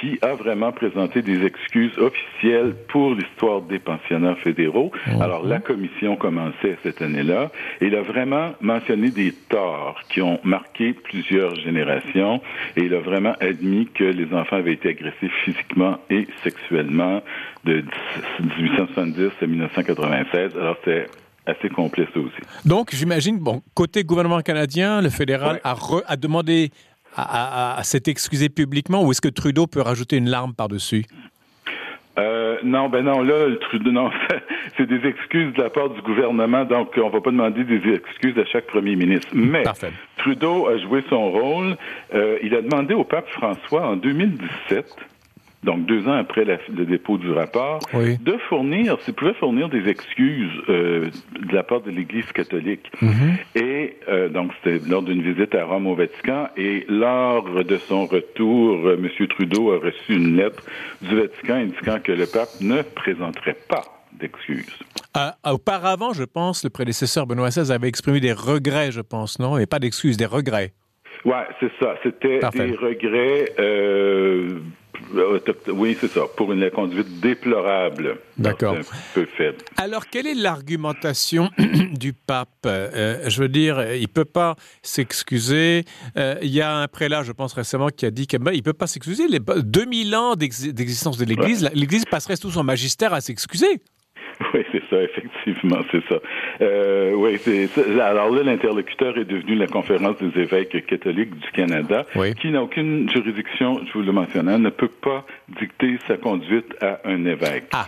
qui 0.00 0.18
a 0.22 0.34
vraiment 0.34 0.72
présenté 0.72 1.22
des 1.22 1.44
excuses 1.44 1.96
officielles 1.98 2.74
pour 2.88 3.14
l'histoire 3.14 3.62
des 3.62 3.78
pensionnats 3.78 4.34
fédéraux. 4.36 4.92
Mhm. 5.06 5.22
Alors, 5.22 5.46
la 5.46 5.60
commission 5.60 6.16
commençait 6.16 6.76
cette 6.82 7.00
année-là, 7.00 7.50
et 7.80 7.86
il 7.86 7.94
a 7.94 8.02
vraiment 8.02 8.52
mentionné 8.60 9.10
des 9.10 9.32
torts 9.48 10.00
qui 10.10 10.20
ont 10.20 10.40
marqué 10.44 10.92
plusieurs 10.92 11.54
générations, 11.56 12.40
et 12.76 12.84
il 12.84 12.94
a 12.94 13.00
vraiment 13.00 13.34
admis 13.40 13.86
que 13.94 14.04
les 14.04 14.32
enfants 14.34 14.56
avaient 14.56 14.74
été 14.74 14.90
agressés 14.90 15.30
physiquement 15.44 15.98
et 16.10 16.26
sexuellement 16.42 17.22
de 17.64 17.82
1870 18.58 19.30
à 19.40 19.46
1996. 19.46 20.56
Alors, 20.56 20.76
c'est 20.84 21.06
assez 21.48 21.68
aussi. 21.76 22.40
Donc, 22.64 22.90
j'imagine, 22.92 23.38
bon, 23.38 23.62
côté 23.74 24.04
gouvernement 24.04 24.40
canadien, 24.40 25.00
le 25.00 25.10
fédéral 25.10 25.60
a, 25.64 25.74
a, 26.06 26.16
demandé 26.16 26.70
à, 27.16 27.78
à, 27.78 27.82
s'être 27.84 28.08
excusé 28.08 28.48
publiquement 28.48 29.02
ou 29.02 29.10
est-ce 29.10 29.20
que 29.20 29.28
Trudeau 29.28 29.66
peut 29.66 29.80
rajouter 29.80 30.16
une 30.16 30.28
larme 30.28 30.54
par-dessus? 30.54 31.04
Euh, 32.18 32.56
non, 32.64 32.88
ben 32.88 33.04
non, 33.04 33.22
là, 33.22 33.46
le 33.46 33.58
Trudeau, 33.58 33.92
non, 33.92 34.10
c'est 34.76 34.86
des 34.86 35.06
excuses 35.08 35.54
de 35.54 35.62
la 35.62 35.70
part 35.70 35.90
du 35.90 36.02
gouvernement, 36.02 36.64
donc 36.64 36.98
on 37.02 37.10
va 37.10 37.20
pas 37.20 37.30
demander 37.30 37.62
des 37.62 37.94
excuses 37.94 38.36
à 38.38 38.44
chaque 38.46 38.66
premier 38.66 38.96
ministre. 38.96 39.28
Mais 39.32 39.62
Trudeau 40.18 40.66
a 40.66 40.78
joué 40.78 41.04
son 41.08 41.30
rôle. 41.30 41.76
Euh, 42.14 42.38
il 42.42 42.54
a 42.54 42.62
demandé 42.62 42.94
au 42.94 43.04
pape 43.04 43.28
François 43.28 43.86
en 43.86 43.96
2017 43.96 44.84
donc 45.64 45.86
deux 45.86 46.06
ans 46.06 46.12
après 46.12 46.44
le 46.44 46.84
dépôt 46.84 47.18
du 47.18 47.32
rapport, 47.32 47.80
de 47.92 48.36
fournir, 48.48 48.96
s'il 49.02 49.14
pouvait 49.14 49.34
fournir 49.34 49.68
des 49.68 49.88
excuses 49.88 50.50
euh, 50.68 51.10
de 51.40 51.54
la 51.54 51.62
part 51.62 51.80
de 51.80 51.90
l'Église 51.90 52.30
catholique. 52.32 52.90
Mm-hmm. 53.02 53.60
Et 53.60 53.96
euh, 54.08 54.28
donc 54.28 54.52
c'était 54.62 54.88
lors 54.88 55.02
d'une 55.02 55.22
visite 55.22 55.54
à 55.54 55.64
Rome 55.64 55.86
au 55.88 55.96
Vatican, 55.96 56.48
et 56.56 56.86
lors 56.88 57.64
de 57.64 57.76
son 57.76 58.06
retour, 58.06 58.86
euh, 58.86 58.98
M. 59.02 59.26
Trudeau 59.26 59.72
a 59.72 59.78
reçu 59.78 60.14
une 60.14 60.36
lettre 60.36 60.62
du 61.02 61.16
Vatican 61.16 61.54
indiquant 61.54 61.98
que 62.02 62.12
le 62.12 62.26
pape 62.26 62.60
ne 62.60 62.82
présenterait 62.82 63.56
pas 63.68 63.82
d'excuses. 64.12 64.78
auparavant, 65.44 66.12
je 66.12 66.24
pense, 66.24 66.62
le 66.64 66.70
prédécesseur 66.70 67.26
Benoît 67.26 67.48
XVI 67.48 67.72
avait 67.72 67.88
exprimé 67.88 68.20
des 68.20 68.32
regrets, 68.32 68.92
je 68.92 69.00
pense, 69.00 69.38
non? 69.38 69.58
Et 69.58 69.66
pas 69.66 69.78
d'excuses, 69.80 70.16
des 70.16 70.26
regrets. 70.26 70.72
Ouais, 71.24 71.46
c'est 71.58 71.70
ça. 71.80 71.94
C'était 72.02 72.38
des 72.38 72.76
regrets 72.76 73.52
oui, 75.68 75.96
c'est 76.00 76.08
ça. 76.08 76.22
Pour 76.36 76.52
une 76.52 76.70
conduite 76.70 77.20
déplorable. 77.20 78.18
D'accord. 78.36 78.74
Un 78.76 78.82
peu 79.14 79.26
faible. 79.36 79.58
Alors, 79.76 80.06
quelle 80.06 80.26
est 80.26 80.34
l'argumentation 80.34 81.50
du 81.92 82.12
pape? 82.12 82.48
Euh, 82.66 83.28
Je 83.28 83.42
veux 83.42 83.48
dire, 83.48 83.94
il 83.94 84.08
peut 84.08 84.24
pas 84.24 84.56
s'excuser. 84.82 85.84
Euh, 86.16 86.36
il 86.42 86.50
y 86.50 86.60
a 86.60 86.74
un 86.76 86.88
prélat, 86.88 87.22
je 87.22 87.32
pense 87.32 87.52
récemment, 87.52 87.88
qui 87.88 88.06
a 88.06 88.10
dit 88.10 88.26
qu'il 88.26 88.40
ne 88.40 88.60
peut 88.60 88.72
pas 88.72 88.86
s'excuser. 88.86 89.28
Les 89.28 89.40
2000 89.40 90.14
ans 90.14 90.34
d'existence 90.36 91.18
de 91.18 91.24
l'Église, 91.24 91.70
l'Église 91.74 92.04
passerait 92.04 92.36
tout 92.36 92.50
son 92.50 92.64
magistère 92.64 93.12
à 93.12 93.20
s'excuser. 93.20 93.80
Oui, 94.54 94.64
c'est 94.70 94.82
ça, 94.88 95.02
effectivement, 95.02 95.78
c'est 95.90 96.02
ça. 96.08 96.16
Euh, 96.60 97.12
oui, 97.14 97.38
c'est 97.38 97.68
alors 98.00 98.30
là, 98.30 98.42
l'interlocuteur 98.42 99.16
est 99.18 99.24
devenu 99.24 99.54
la 99.54 99.66
conférence 99.66 100.16
des 100.18 100.42
évêques 100.42 100.86
catholiques 100.86 101.38
du 101.38 101.50
Canada, 101.52 102.04
qui 102.40 102.50
n'a 102.50 102.62
aucune 102.62 103.08
juridiction, 103.10 103.80
je 103.86 103.92
vous 103.92 104.02
le 104.02 104.12
mentionnais, 104.12 104.58
ne 104.58 104.70
peut 104.70 104.88
pas 104.88 105.24
dicter 105.60 105.98
sa 106.06 106.16
conduite 106.16 106.74
à 106.82 107.00
un 107.04 107.24
évêque. 107.24 107.68
Ah. 107.72 107.86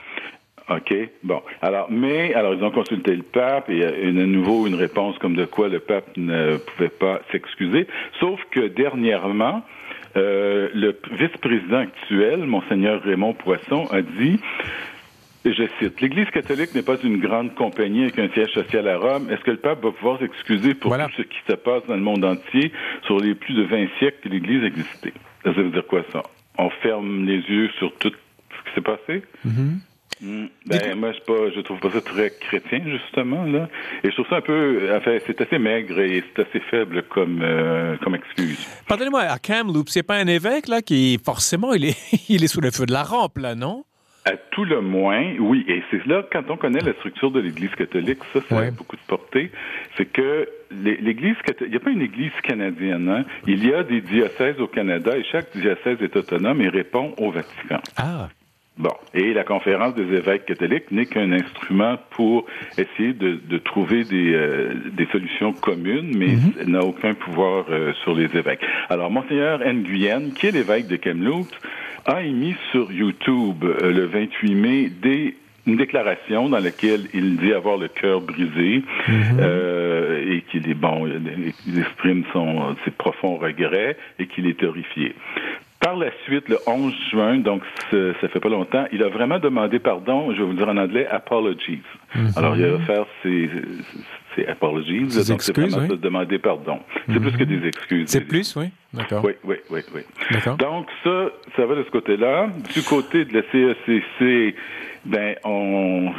OK. 0.70 0.94
Bon. 1.24 1.42
Alors, 1.62 1.88
mais, 1.90 2.32
alors, 2.34 2.54
ils 2.54 2.62
ont 2.62 2.70
consulté 2.70 3.16
le 3.16 3.24
pape 3.24 3.68
et 3.70 3.74
il 3.74 3.78
y 3.80 3.84
a 3.84 3.90
de 3.90 4.26
nouveau 4.26 4.68
une 4.68 4.76
réponse 4.76 5.18
comme 5.18 5.34
de 5.34 5.44
quoi 5.44 5.68
le 5.68 5.80
pape 5.80 6.16
ne 6.16 6.58
pouvait 6.58 6.90
pas 6.90 7.20
s'excuser. 7.32 7.88
Sauf 8.20 8.40
que 8.52 8.68
dernièrement, 8.68 9.64
euh, 10.16 10.68
le 10.74 10.96
vice-président 11.12 11.78
actuel, 11.78 12.44
Monseigneur 12.44 13.02
Raymond 13.02 13.34
Poisson, 13.34 13.86
a 13.90 14.02
dit 14.02 14.38
je 15.44 15.64
cite, 15.78 16.00
l'Église 16.00 16.28
catholique 16.30 16.74
n'est 16.74 16.82
pas 16.82 16.96
une 17.02 17.18
grande 17.18 17.54
compagnie 17.54 18.02
avec 18.02 18.18
un 18.18 18.28
siège 18.30 18.52
social 18.52 18.86
à 18.88 18.98
Rome. 18.98 19.30
Est-ce 19.30 19.40
que 19.42 19.52
le 19.52 19.56
pape 19.56 19.82
va 19.82 19.90
pouvoir 19.90 20.18
s'excuser 20.18 20.74
pour 20.74 20.96
tout 20.96 21.12
ce 21.16 21.22
qui 21.22 21.38
se 21.48 21.54
passe 21.54 21.82
dans 21.88 21.96
le 21.96 22.02
monde 22.02 22.24
entier 22.24 22.72
sur 23.06 23.18
les 23.18 23.34
plus 23.34 23.54
de 23.54 23.62
20 23.62 23.86
siècles 23.98 24.18
que 24.22 24.28
l'Église 24.28 24.64
existait? 24.64 25.14
Ça 25.44 25.52
veut 25.52 25.70
dire 25.70 25.86
quoi 25.86 26.02
ça? 26.12 26.22
On 26.58 26.68
ferme 26.82 27.24
les 27.26 27.38
yeux 27.38 27.70
sur 27.78 27.92
tout 27.96 28.10
ce 28.10 28.68
qui 28.68 28.74
s'est 28.74 28.80
passé? 28.82 29.22
Mm-hmm. 29.46 29.78
Mm. 30.20 30.46
Ben, 30.66 30.98
moi, 30.98 31.12
je, 31.12 31.20
pas, 31.20 31.50
je 31.54 31.60
trouve 31.60 31.78
pas 31.80 31.90
ça 31.90 32.00
très 32.02 32.30
chrétien, 32.30 32.82
justement, 32.84 33.44
là. 33.44 33.68
Et 34.04 34.10
je 34.10 34.14
trouve 34.14 34.26
ça 34.28 34.36
un 34.36 34.40
peu, 34.42 34.90
enfin, 34.94 35.16
c'est 35.26 35.40
assez 35.40 35.58
maigre 35.58 35.98
et 35.98 36.22
c'est 36.36 36.42
assez 36.46 36.60
faible 36.70 37.04
comme, 37.04 37.40
euh, 37.42 37.96
comme 38.02 38.14
excuse. 38.14 38.58
Pardonnez-moi, 38.86 39.22
à 39.22 39.38
Kamloops, 39.38 39.90
c'est 39.90 40.02
pas 40.02 40.16
un 40.16 40.26
évêque, 40.26 40.68
là, 40.68 40.82
qui, 40.82 41.18
forcément, 41.24 41.72
il 41.72 41.86
est, 41.86 41.96
il 42.28 42.44
est 42.44 42.48
sous 42.48 42.60
le 42.60 42.70
feu 42.70 42.84
de 42.84 42.92
la 42.92 43.02
rampe, 43.02 43.38
là, 43.38 43.54
non? 43.54 43.84
À 44.26 44.36
tout 44.36 44.64
le 44.64 44.82
moins, 44.82 45.34
oui. 45.38 45.64
Et 45.66 45.82
c'est 45.90 46.04
là, 46.06 46.22
quand 46.30 46.50
on 46.50 46.56
connaît 46.56 46.80
la 46.80 46.92
structure 46.94 47.30
de 47.30 47.40
l'Église 47.40 47.74
catholique, 47.74 48.18
ça, 48.32 48.40
ça 48.48 48.58
a 48.58 48.70
beaucoup 48.70 48.96
de 48.96 49.02
portée. 49.06 49.50
C'est 49.96 50.04
que 50.04 50.46
l'Église 50.70 51.36
catholique, 51.38 51.68
il 51.68 51.70
n'y 51.70 51.76
a 51.76 51.80
pas 51.80 51.90
une 51.90 52.02
Église 52.02 52.32
canadienne. 52.42 53.08
Hein? 53.08 53.24
Il 53.46 53.66
y 53.66 53.72
a 53.72 53.82
des 53.82 54.02
diocèses 54.02 54.60
au 54.60 54.66
Canada 54.66 55.16
et 55.16 55.24
chaque 55.24 55.56
diocèse 55.56 56.02
est 56.02 56.14
autonome 56.16 56.60
et 56.60 56.68
répond 56.68 57.14
au 57.16 57.30
Vatican. 57.30 57.80
Ah. 57.96 58.28
Bon. 58.80 58.94
Et 59.12 59.34
la 59.34 59.44
conférence 59.44 59.94
des 59.94 60.16
évêques 60.16 60.46
catholiques 60.46 60.90
n'est 60.90 61.04
qu'un 61.04 61.32
instrument 61.32 61.96
pour 62.10 62.46
essayer 62.78 63.12
de, 63.12 63.38
de 63.46 63.58
trouver 63.58 64.04
des, 64.04 64.32
euh, 64.32 64.72
des, 64.92 65.06
solutions 65.12 65.52
communes, 65.52 66.16
mais 66.16 66.28
mm-hmm. 66.28 66.66
n'a 66.66 66.80
aucun 66.80 67.12
pouvoir 67.12 67.66
euh, 67.68 67.92
sur 68.04 68.14
les 68.14 68.34
évêques. 68.36 68.64
Alors, 68.88 69.10
Monseigneur 69.10 69.60
Nguyen, 69.60 70.30
qui 70.30 70.46
est 70.46 70.52
l'évêque 70.52 70.86
de 70.86 70.96
Kamloops, 70.96 71.54
a 72.06 72.22
émis 72.22 72.56
sur 72.72 72.90
YouTube 72.92 73.64
euh, 73.64 73.92
le 73.92 74.06
28 74.06 74.54
mai 74.54 74.88
des 74.88 75.36
une 75.66 75.76
déclaration 75.76 76.48
dans 76.48 76.58
laquelle 76.58 77.02
il 77.12 77.36
dit 77.36 77.52
avoir 77.52 77.76
le 77.76 77.88
cœur 77.88 78.22
brisé 78.22 78.82
mhm. 79.06 79.38
euh, 79.40 80.24
et 80.26 80.42
qu'il 80.50 80.68
est 80.68 80.74
bon, 80.74 81.06
il 81.06 81.78
exprime 81.78 82.24
son, 82.32 82.76
ses 82.84 82.90
profonds 82.90 83.36
regrets 83.36 83.96
et 84.18 84.26
qu'il 84.26 84.46
est 84.46 84.62
horrifié. 84.62 85.14
Par 85.78 85.96
la 85.96 86.08
suite, 86.24 86.48
le 86.48 86.58
11 86.66 86.94
juin, 87.10 87.38
donc 87.38 87.62
ça 87.90 88.28
fait 88.28 88.40
pas 88.40 88.48
longtemps, 88.48 88.86
il 88.92 89.02
a 89.02 89.08
vraiment 89.08 89.38
demandé 89.38 89.78
pardon, 89.78 90.32
je 90.32 90.38
vais 90.38 90.44
vous 90.44 90.54
dire 90.54 90.68
en 90.68 90.76
anglais, 90.76 91.06
apologies. 91.06 91.82
Mhm. 92.14 92.32
Alors, 92.36 92.56
il 92.56 92.66
va 92.66 92.78
faire 92.80 93.06
ses, 93.22 93.48
c'est 94.34 94.46
apologies. 94.46 95.00
donc, 95.28 95.42
c'est 95.42 95.56
vraiment 95.56 95.86
de 95.86 95.96
demander 95.96 96.38
pardon. 96.38 96.80
C'est 97.08 97.20
plus 97.20 97.32
que 97.32 97.44
des 97.44 97.66
excuses. 97.66 98.08
C'est 98.08 98.26
plus, 98.26 98.56
oui. 98.56 98.66
D'accord. 98.92 99.24
Oui, 99.24 99.32
oui, 99.44 99.56
oui, 99.70 99.80
oui. 99.94 100.02
Donc, 100.58 100.86
ça, 101.04 101.26
ça 101.56 101.66
va 101.66 101.74
de 101.76 101.84
ce 101.84 101.90
côté-là. 101.90 102.48
Du 102.74 102.82
côté 102.82 103.24
de 103.24 103.34
la 103.34 103.42
CECC, 103.52 104.56
ben, 105.04 105.36
on, 105.44 106.10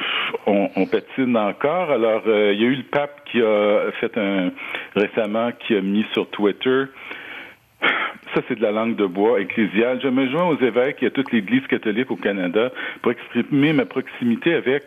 on, 0.45 0.69
on 0.75 0.85
patine 0.85 1.35
encore. 1.37 1.91
Alors, 1.91 2.23
euh, 2.27 2.53
il 2.53 2.61
y 2.61 2.65
a 2.65 2.67
eu 2.67 2.75
le 2.75 2.83
pape 2.83 3.23
qui 3.29 3.41
a 3.41 3.91
fait 3.99 4.17
un, 4.17 4.51
récemment, 4.95 5.51
qui 5.51 5.75
a 5.75 5.81
mis 5.81 6.05
sur 6.13 6.29
Twitter, 6.29 6.85
ça, 8.33 8.41
c'est 8.47 8.55
de 8.55 8.61
la 8.61 8.71
langue 8.71 8.95
de 8.95 9.05
bois 9.05 9.41
ecclésiale. 9.41 9.99
Je 10.01 10.07
me 10.07 10.29
joins 10.29 10.45
aux 10.45 10.59
évêques 10.61 11.03
et 11.03 11.07
à 11.07 11.09
toute 11.09 11.31
l'Église 11.31 11.65
catholique 11.67 12.11
au 12.11 12.15
Canada 12.15 12.71
pour 13.01 13.11
exprimer 13.11 13.73
ma 13.73 13.85
proximité 13.85 14.53
avec 14.53 14.83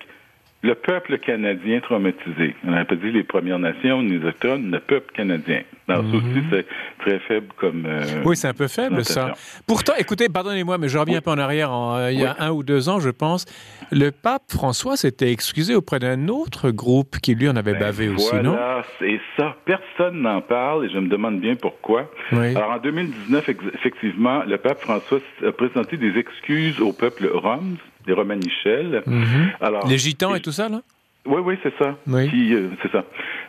le 0.64 0.74
peuple 0.74 1.18
canadien 1.18 1.80
traumatisé. 1.80 2.56
On 2.66 2.70
n'a 2.70 2.86
pas 2.86 2.96
dit 2.96 3.12
les 3.12 3.22
Premières 3.22 3.58
Nations, 3.58 4.00
les 4.00 4.16
Autochtones, 4.16 4.70
le 4.70 4.80
peuple 4.80 5.12
canadien. 5.12 5.60
Alors, 5.86 6.02
ça 6.10 6.16
aussi, 6.16 6.42
c'est 6.50 6.66
très 7.00 7.18
faible 7.18 7.48
comme. 7.58 7.84
Euh, 7.86 8.02
oui, 8.24 8.34
c'est 8.34 8.48
un 8.48 8.54
peu 8.54 8.66
faible, 8.66 9.04
ça. 9.04 9.34
Pourtant, 9.66 9.92
écoutez, 9.98 10.30
pardonnez-moi, 10.30 10.78
mais 10.78 10.88
je 10.88 10.96
reviens 10.96 11.18
un 11.18 11.20
peu 11.20 11.32
en 11.32 11.38
arrière. 11.38 11.70
Euh, 11.70 12.10
il 12.10 12.18
y 12.18 12.24
a 12.24 12.36
un 12.38 12.50
ou 12.50 12.62
deux 12.62 12.88
ans, 12.88 12.98
je 12.98 13.10
pense, 13.10 13.44
le 13.92 14.10
pape 14.10 14.44
François 14.48 14.96
s'était 14.96 15.30
excusé 15.30 15.74
auprès 15.74 15.98
d'un 15.98 16.28
autre 16.28 16.70
groupe 16.70 17.18
qui, 17.18 17.34
lui, 17.34 17.46
en 17.46 17.56
avait 17.56 17.74
ben, 17.74 17.80
bavé 17.80 18.08
aussi, 18.08 18.34
non? 18.36 18.52
Voilà, 18.52 18.82
c'est 18.98 19.20
ça. 19.36 19.56
Personne 19.66 20.22
n'en 20.22 20.40
parle 20.40 20.86
et 20.86 20.88
je 20.88 20.98
me 20.98 21.08
demande 21.08 21.40
bien 21.40 21.56
pourquoi. 21.56 22.10
Alors, 22.32 22.70
en 22.70 22.78
2019, 22.78 23.50
effectivement, 23.74 24.44
le 24.44 24.56
pape 24.56 24.80
François 24.80 25.18
a 25.46 25.52
présenté 25.52 25.98
des 25.98 26.18
excuses 26.18 26.80
au 26.80 26.94
peuple 26.94 27.26
rome 27.26 27.76
les 28.06 28.12
Romanichels. 28.12 29.02
Mhm. 29.06 29.52
Alors, 29.60 29.86
les 29.86 29.98
Gitans 29.98 30.34
et, 30.34 30.40
tout 30.40 30.52
ça, 30.52 30.68
là? 30.68 30.82
Oui, 31.26 31.40
oui, 31.42 31.54
c'est 31.62 31.72
ça. 31.78 31.96
Oui. 32.06 32.52
Euh, 32.52 32.68
c'est 32.82 32.92
ça. 32.92 33.04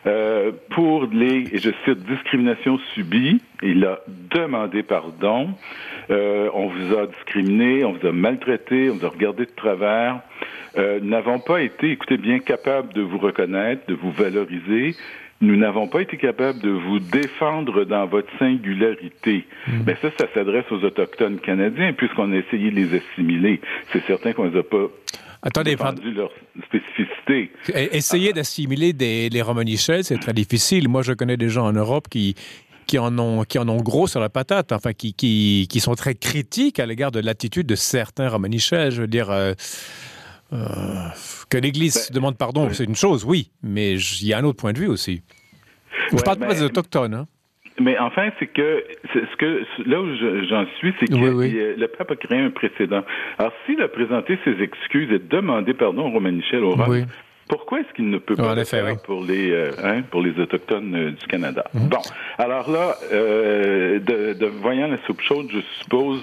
Euh, 0.06 0.52
pour 0.70 1.06
les, 1.12 1.44
et 1.52 1.58
je 1.58 1.70
cite, 1.84 1.98
discriminations 2.06 2.78
subies, 2.94 3.40
il 3.62 3.84
a 3.84 4.00
demandé 4.34 4.82
pardon. 4.82 5.50
Euh, 6.10 6.48
on 6.54 6.68
vous 6.68 6.96
a 6.96 7.06
discriminé, 7.06 7.84
on 7.84 7.92
vous 7.92 8.06
a 8.06 8.12
maltraité, 8.12 8.88
on 8.88 8.94
vous 8.94 9.04
a 9.04 9.10
regardé 9.10 9.44
de 9.44 9.50
travers. 9.54 10.20
Nous 10.78 11.08
n'avons 11.08 11.38
pas 11.38 11.62
été, 11.62 11.92
écoutez 11.92 12.18
bien, 12.18 12.38
capables 12.38 12.92
de 12.92 13.00
vous 13.00 13.16
reconnaître, 13.16 13.86
de 13.88 13.94
vous 13.94 14.10
valoriser. 14.10 14.94
Nous 15.40 15.56
n'avons 15.56 15.86
pas 15.86 16.00
été 16.00 16.16
capables 16.16 16.60
de 16.60 16.70
vous 16.70 16.98
défendre 16.98 17.84
dans 17.84 18.06
votre 18.06 18.28
singularité. 18.38 19.44
Mais 19.66 19.74
mhm. 19.74 19.82
ben, 19.84 19.96
ça, 20.00 20.08
ça 20.18 20.26
s'adresse 20.32 20.64
aux 20.70 20.82
Autochtones 20.82 21.38
canadiens, 21.40 21.92
puisqu'on 21.92 22.32
a 22.32 22.36
essayé 22.36 22.70
de 22.70 22.76
les 22.76 22.94
assimiler. 22.96 23.60
C'est 23.92 24.02
certain 24.06 24.32
qu'on 24.32 24.50
ne 24.50 24.58
a 24.58 24.62
pas 24.62 24.88
Attendez, 25.42 25.76
leur 25.76 26.30
spécificité. 26.64 27.52
Essayer 27.92 28.32
d'assimiler 28.32 28.92
les 28.92 29.42
Romanichels, 29.42 30.02
c'est 30.02 30.18
très 30.18 30.32
difficile. 30.32 30.88
Moi, 30.88 31.02
je 31.02 31.12
connais 31.12 31.36
des 31.36 31.50
gens 31.50 31.66
en 31.66 31.72
Europe 31.72 32.08
qui, 32.10 32.34
qui 32.86 32.98
en 32.98 33.16
ont 33.18 33.44
qui 33.44 33.58
en 33.58 33.68
ont 33.68 33.76
gros 33.76 34.06
sur 34.06 34.18
la 34.18 34.28
patate, 34.28 34.72
enfin 34.72 34.92
qui 34.92 35.12
qui, 35.14 35.68
qui 35.70 35.80
sont 35.80 35.94
très 35.94 36.14
critiques 36.14 36.80
à 36.80 36.86
l'égard 36.86 37.12
de 37.12 37.20
l'attitude 37.20 37.66
de 37.66 37.76
certains 37.76 38.28
Romanichels. 38.28 38.90
Je 38.90 39.02
veux 39.02 39.06
dire. 39.06 39.30
Euh, 39.30 39.54
euh, 40.52 41.08
que 41.50 41.58
l'Église 41.58 42.08
ben, 42.10 42.14
demande 42.14 42.38
pardon, 42.38 42.68
c'est 42.72 42.84
une 42.84 42.94
chose, 42.94 43.24
oui, 43.24 43.50
mais 43.62 43.94
il 43.94 44.26
y 44.26 44.32
a 44.32 44.38
un 44.38 44.44
autre 44.44 44.58
point 44.58 44.72
de 44.72 44.78
vue 44.78 44.88
aussi. 44.88 45.22
Je 46.10 46.16
ne 46.16 46.20
parle 46.20 46.38
pas 46.38 46.54
des 46.54 46.62
autochtones. 46.62 47.14
Hein. 47.14 47.26
Mais 47.78 47.98
enfin, 47.98 48.30
c'est 48.38 48.46
que 48.46 48.84
ce 49.12 49.36
que 49.36 49.62
là 49.86 50.00
où 50.00 50.06
j'en 50.48 50.66
suis, 50.78 50.94
c'est 50.98 51.06
que 51.06 51.14
le 51.14 51.86
pape 51.88 52.10
a 52.10 52.16
créé 52.16 52.38
un 52.38 52.50
précédent. 52.50 53.04
Alors, 53.38 53.52
s'il 53.66 53.82
a 53.82 53.88
présenté 53.88 54.38
ses 54.44 54.62
excuses 54.62 55.12
et 55.12 55.18
demandé 55.18 55.74
pardon 55.74 56.06
au 56.06 56.10
Romain 56.10 56.32
Michel 56.32 56.64
au 56.64 56.70
Rome, 56.70 57.06
pourquoi 57.48 57.80
est-ce 57.80 57.92
qu'il 57.94 58.10
ne 58.10 58.18
peut 58.18 58.34
pas 58.34 58.54
le 58.54 58.64
faire 58.64 59.00
pour 59.02 59.22
les 59.24 59.50
euh, 59.50 59.70
hein, 59.82 60.02
pour 60.10 60.22
les 60.22 60.38
autochtones 60.40 60.94
euh, 60.94 61.10
du 61.10 61.26
Canada? 61.26 61.64
Mhm. 61.74 61.88
Bon, 61.88 62.02
alors 62.38 62.70
là, 62.70 62.96
euh, 63.12 63.98
de, 64.00 64.32
de, 64.32 64.46
voyant 64.46 64.88
la 64.88 64.98
soupe 65.06 65.20
chaude, 65.20 65.46
je 65.52 65.60
suppose 65.80 66.22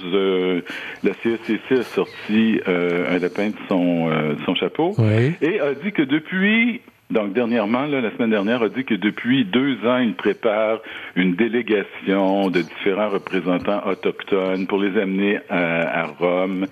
la 1.04 1.14
CECC 1.24 1.80
a 1.80 1.84
sorti 1.84 2.60
un 2.66 3.20
lapin 3.20 3.50
de 3.50 3.56
son 3.70 4.10
son 4.46 4.56
chapeau 4.56 4.96
et 5.42 5.60
a 5.60 5.74
dit 5.74 5.92
que 5.92 6.02
depuis 6.02 6.82
donc, 7.14 7.34
dernièrement, 7.34 7.86
la 7.86 8.10
semaine 8.12 8.32
dernière, 8.32 8.64
a 8.64 8.70
dit 8.70 8.86
que 8.86 8.96
depuis 8.96 9.46
deux 9.46 9.76
ans, 9.86 10.00
il 10.00 10.16
prépare 10.16 10.80
une 11.16 11.36
délégation 11.36 12.50
de 12.50 12.62
différents 12.62 13.10
représentants 13.10 13.86
autochtones 13.86 14.66
pour 14.66 14.80
les 14.80 15.00
amener 15.00 15.40
à, 15.48 16.08
Rome. 16.20 16.66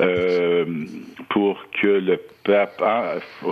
Euh, 0.00 0.64
pour 1.28 1.58
que 1.80 1.86
le 1.86 2.20
pape... 2.44 2.82
Ah, 2.82 3.14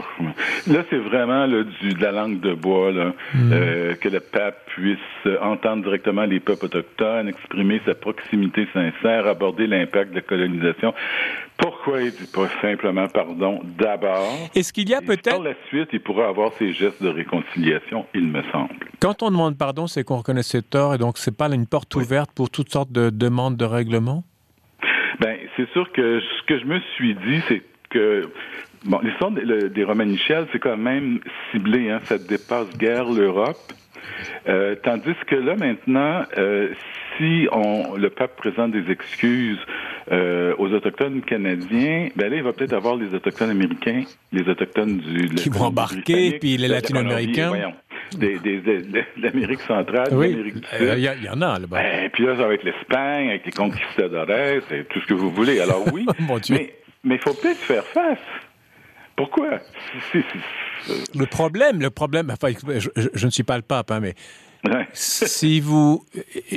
là, 0.66 0.84
c'est 0.90 0.98
vraiment 0.98 1.46
du, 1.46 1.94
de 1.94 2.02
la 2.02 2.12
langue 2.12 2.40
de 2.40 2.54
bois, 2.54 2.92
là, 2.92 3.12
mm. 3.34 3.52
euh, 3.52 3.94
que 3.94 4.08
le 4.08 4.20
pape 4.20 4.66
puisse 4.74 4.98
entendre 5.40 5.84
directement 5.84 6.24
les 6.24 6.40
peuples 6.40 6.66
autochtones, 6.66 7.28
exprimer 7.28 7.80
sa 7.86 7.94
proximité 7.94 8.66
sincère, 8.72 9.26
aborder 9.26 9.66
l'impact 9.66 10.10
de 10.10 10.16
la 10.16 10.22
colonisation. 10.22 10.94
Pourquoi 11.58 12.00
il 12.02 12.10
dit 12.12 12.30
pas 12.32 12.48
simplement 12.62 13.06
pardon 13.08 13.60
d'abord? 13.78 14.32
Est-ce 14.54 14.72
qu'il 14.72 14.88
y 14.88 14.94
a 14.94 15.02
peut-être... 15.02 15.30
Par 15.30 15.42
la 15.42 15.54
suite, 15.68 15.90
il 15.92 16.00
pourra 16.00 16.28
avoir 16.28 16.52
ses 16.58 16.72
gestes 16.72 17.02
de 17.02 17.08
réconciliation, 17.08 18.06
il 18.14 18.28
me 18.28 18.42
semble. 18.50 18.74
Quand 18.98 19.22
on 19.22 19.30
demande 19.30 19.58
pardon, 19.58 19.86
c'est 19.86 20.02
qu'on 20.02 20.16
reconnaît 20.16 20.42
ses 20.42 20.62
torts 20.62 20.94
et 20.94 20.98
donc 20.98 21.18
c'est 21.18 21.36
pas 21.36 21.48
une 21.52 21.66
porte 21.66 21.94
ouverte 21.96 22.30
pour 22.34 22.50
toutes 22.50 22.70
sortes 22.70 22.92
de 22.92 23.10
demandes 23.10 23.56
de 23.56 23.64
règlement? 23.64 24.24
Ben, 25.20 25.36
c'est 25.56 25.68
sûr 25.70 25.90
que 25.92 26.20
ce 26.20 26.46
que 26.46 26.58
je 26.58 26.64
me 26.64 26.80
suis 26.96 27.14
dit, 27.14 27.40
c'est 27.46 27.62
que 27.90 28.30
bon, 28.84 29.00
l'histoire 29.02 29.30
des, 29.30 29.84
Romanichels, 29.84 30.46
c'est 30.52 30.58
quand 30.58 30.78
même 30.78 31.20
ciblé, 31.50 31.90
hein, 31.90 32.00
ça 32.04 32.16
dépasse 32.16 32.76
guère 32.78 33.04
l'Europe. 33.04 33.58
Euh, 34.48 34.74
tandis 34.82 35.14
que 35.26 35.36
là 35.36 35.56
maintenant, 35.56 36.22
euh, 36.38 36.68
si 37.16 37.48
on, 37.52 37.96
le 37.96 38.08
pape 38.10 38.36
présente 38.36 38.72
des 38.72 38.90
excuses 38.90 39.58
euh, 40.10 40.54
aux 40.58 40.68
autochtones 40.72 41.20
canadiens, 41.20 42.08
ben 42.16 42.30
là, 42.30 42.36
il 42.36 42.42
va 42.42 42.52
peut-être 42.52 42.72
avoir 42.72 42.96
les 42.96 43.14
autochtones 43.14 43.50
américains, 43.50 44.04
les 44.32 44.48
autochtones 44.48 44.98
du 44.98 45.28
qui 45.34 45.50
vont 45.50 45.66
embarquer, 45.66 46.38
puis 46.38 46.56
les 46.56 46.68
latino-américains. 46.68 47.72
Des, 48.16 48.38
des, 48.38 48.60
de 48.60 49.04
l'Amérique 49.18 49.60
centrale, 49.60 50.08
l'Amérique 50.10 50.54
du 50.54 50.66
Sud. 50.66 50.94
Il 50.96 51.24
y, 51.24 51.28
en 51.28 51.40
a 51.42 51.58
là-bas. 51.58 51.80
Ben, 51.80 52.10
puis 52.10 52.26
là, 52.26 52.36
ça 52.36 52.46
va 52.46 52.54
être 52.54 52.64
l'Espagne, 52.64 53.30
avec 53.30 53.46
les 53.46 53.52
conquistadores, 53.52 54.26
c'est 54.68 54.88
tout 54.88 55.00
ce 55.00 55.06
que 55.06 55.14
vous 55.14 55.30
voulez. 55.30 55.60
Alors 55.60 55.84
oui, 55.92 56.06
mais 56.50 56.74
mais 57.04 57.14
il 57.14 57.20
faut 57.20 57.34
peut-être 57.34 57.58
faire 57.58 57.84
face. 57.84 58.18
Pourquoi? 59.16 59.58
Le 61.14 61.26
problème, 61.26 61.80
le 61.80 61.90
problème, 61.90 62.30
enfin, 62.30 62.54
je, 62.76 63.26
ne 63.26 63.30
suis 63.30 63.42
pas 63.42 63.56
le 63.56 63.62
pape, 63.62 63.90
hein, 63.90 64.00
mais 64.00 64.14
si 64.92 65.60
vous 65.60 66.04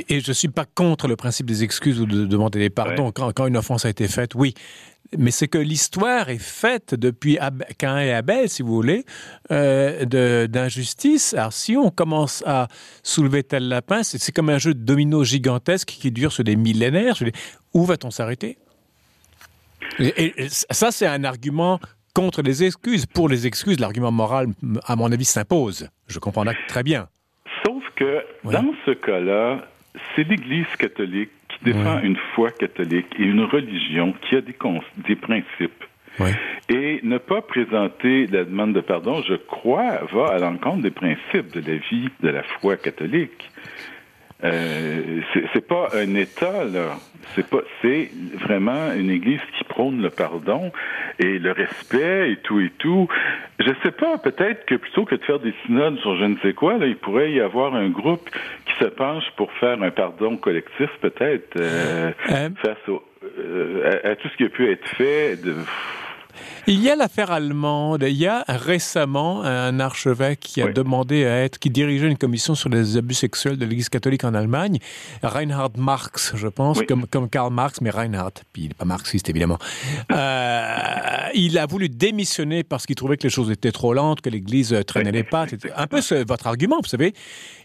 et 0.08 0.20
je 0.20 0.32
suis 0.32 0.48
pas 0.48 0.66
contre 0.66 1.08
le 1.08 1.16
principe 1.16 1.46
des 1.46 1.62
excuses 1.64 2.00
ou 2.00 2.06
de 2.06 2.26
demander 2.26 2.58
des 2.58 2.70
pardons 2.70 3.12
quand, 3.12 3.46
une 3.46 3.56
offense 3.56 3.84
a 3.84 3.88
été 3.88 4.08
faite, 4.08 4.34
oui. 4.34 4.54
Mais 5.16 5.30
c'est 5.30 5.48
que 5.48 5.58
l'histoire 5.58 6.28
est 6.28 6.42
faite 6.42 6.94
depuis 6.94 7.38
Cain 7.78 7.98
et 7.98 8.12
Abel, 8.12 8.48
si 8.48 8.62
vous 8.62 8.74
voulez, 8.74 9.04
euh, 9.52 10.46
d'injustice. 10.46 11.34
Alors, 11.34 11.52
si 11.52 11.76
on 11.76 11.90
commence 11.90 12.42
à 12.46 12.68
soulever 13.02 13.44
tel 13.44 13.68
lapin, 13.68 14.02
c'est 14.02 14.32
comme 14.32 14.48
un 14.48 14.58
jeu 14.58 14.74
de 14.74 14.82
domino 14.82 15.22
gigantesque 15.22 15.88
qui 15.88 16.10
dure 16.10 16.32
sur 16.32 16.42
des 16.42 16.56
millénaires. 16.56 17.16
Où 17.74 17.84
va-t-on 17.84 18.10
s'arrêter? 18.10 18.58
Et, 20.00 20.48
ça, 20.48 20.90
c'est 20.90 21.06
un 21.06 21.22
argument 21.22 21.78
contre 22.12 22.42
les 22.42 22.64
excuses. 22.64 23.06
Pour 23.06 23.28
les 23.28 23.46
excuses, 23.46 23.78
l'argument 23.78 24.10
moral, 24.10 24.48
à 24.84 24.96
mon 24.96 25.12
avis, 25.12 25.26
s'impose. 25.26 25.88
Je 26.08 26.18
comprends 26.18 26.44
très 26.66 26.82
bien. 26.82 27.08
Sauf 27.64 27.82
que 27.96 28.22
dans 28.44 28.74
ce 28.84 28.90
cas-là, 28.92 29.66
c'est 30.14 30.28
l'Église 30.28 30.66
catholique 30.78 31.30
qui 31.48 31.64
défend 31.64 32.00
une 32.00 32.16
foi 32.34 32.50
catholique 32.50 33.06
et 33.18 33.22
une 33.22 33.44
religion 33.44 34.14
qui 34.22 34.36
a 34.36 34.40
des, 34.40 34.56
des 35.06 35.16
principes. 35.16 35.84
Et 36.68 37.00
ne 37.02 37.18
pas 37.18 37.42
présenter 37.42 38.26
la 38.28 38.44
demande 38.44 38.72
de 38.72 38.80
pardon, 38.80 39.22
je 39.22 39.34
crois, 39.34 40.00
va 40.12 40.28
à 40.28 40.38
l'encontre 40.38 40.82
des 40.82 40.90
principes 40.90 41.52
de 41.52 41.60
la 41.60 41.76
vie 41.78 42.08
de 42.20 42.28
la 42.28 42.42
foi 42.42 42.76
catholique. 42.76 43.50
Euh, 44.42 45.20
c'est 45.52 45.66
pas 45.66 45.88
un 45.94 46.14
État 46.16 46.64
là, 46.64 46.96
c'est 47.34 47.48
pas, 47.48 47.60
c'est 47.80 48.10
vraiment 48.40 48.92
une 48.92 49.08
Église 49.08 49.40
qui 49.56 49.64
prône 49.64 50.02
le 50.02 50.10
pardon 50.10 50.72
et 51.18 51.38
le 51.38 51.52
respect 51.52 52.32
et 52.32 52.36
tout 52.38 52.60
et 52.60 52.70
tout. 52.78 53.08
Je 53.60 53.70
sais 53.82 53.92
pas, 53.92 54.18
peut-être 54.18 54.66
que 54.66 54.74
plutôt 54.74 55.04
que 55.04 55.14
de 55.14 55.22
faire 55.22 55.38
des 55.38 55.54
synodes 55.64 55.98
sur 56.00 56.16
je 56.16 56.24
ne 56.24 56.36
sais 56.38 56.52
quoi, 56.52 56.78
là, 56.78 56.86
il 56.86 56.96
pourrait 56.96 57.32
y 57.32 57.40
avoir 57.40 57.74
un 57.74 57.88
groupe 57.88 58.28
qui 58.66 58.84
se 58.84 58.88
penche 58.90 59.24
pour 59.36 59.52
faire 59.52 59.80
un 59.80 59.90
pardon 59.90 60.36
collectif, 60.36 60.90
peut-être 61.00 61.56
euh, 61.56 62.10
euh. 62.30 62.50
face 62.60 62.88
au, 62.88 63.02
à, 63.84 64.10
à, 64.10 64.16
tout 64.16 64.28
ce 64.28 64.36
qui 64.36 64.44
a 64.44 64.48
pu 64.48 64.70
être 64.70 64.88
fait. 64.88 65.36
De, 65.42 65.54
il 66.66 66.82
y 66.82 66.90
a 66.90 66.96
l'affaire 66.96 67.30
allemande. 67.30 68.04
Il 68.08 68.16
y 68.16 68.26
a 68.26 68.44
récemment 68.48 69.42
un 69.42 69.80
archevêque 69.80 70.40
qui 70.40 70.62
a 70.62 70.72
demandé 70.72 71.24
à 71.24 71.44
être, 71.44 71.58
qui 71.58 71.70
dirigeait 71.70 72.08
une 72.08 72.18
commission 72.18 72.54
sur 72.54 72.68
les 72.68 72.96
abus 72.96 73.14
sexuels 73.14 73.56
de 73.56 73.64
l'Église 73.64 73.88
catholique 73.88 74.24
en 74.24 74.34
Allemagne. 74.34 74.78
Reinhard 75.22 75.72
Marx, 75.76 76.32
je 76.34 76.48
pense, 76.48 76.80
comme, 76.82 77.06
comme 77.06 77.28
Karl 77.28 77.52
Marx, 77.52 77.80
mais 77.80 77.90
Reinhard. 77.90 78.32
Puis 78.52 78.62
il 78.62 78.68
n'est 78.68 78.74
pas 78.74 78.84
marxiste, 78.84 79.28
évidemment. 79.28 79.58
Euh, 80.12 81.28
il 81.34 81.58
a 81.58 81.66
voulu 81.66 81.88
démissionner 81.88 82.64
parce 82.64 82.86
qu'il 82.86 82.96
trouvait 82.96 83.16
que 83.16 83.24
les 83.24 83.30
choses 83.30 83.50
étaient 83.50 83.72
trop 83.72 83.94
lentes, 83.94 84.20
que 84.20 84.30
l'Église 84.30 84.76
traînait 84.86 85.12
les 85.12 85.24
pattes. 85.24 85.50
C'était 85.50 85.72
un 85.72 85.86
peu 85.86 86.00
votre 86.26 86.46
argument, 86.46 86.80
vous 86.82 86.88
savez. 86.88 87.14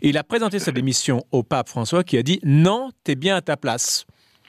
il 0.02 0.18
a 0.18 0.24
présenté 0.24 0.60
sa 0.60 0.72
démission 0.72 1.24
au 1.32 1.44
pape 1.44 1.70
François 1.70 2.04
qui 2.04 2.18
a 2.18 2.24
dit 2.24 2.40
non, 2.44 2.92
t'es 3.04 3.16
bien 3.16 3.36
à 3.36 3.42
ta 3.42 3.58
place. 3.58 4.06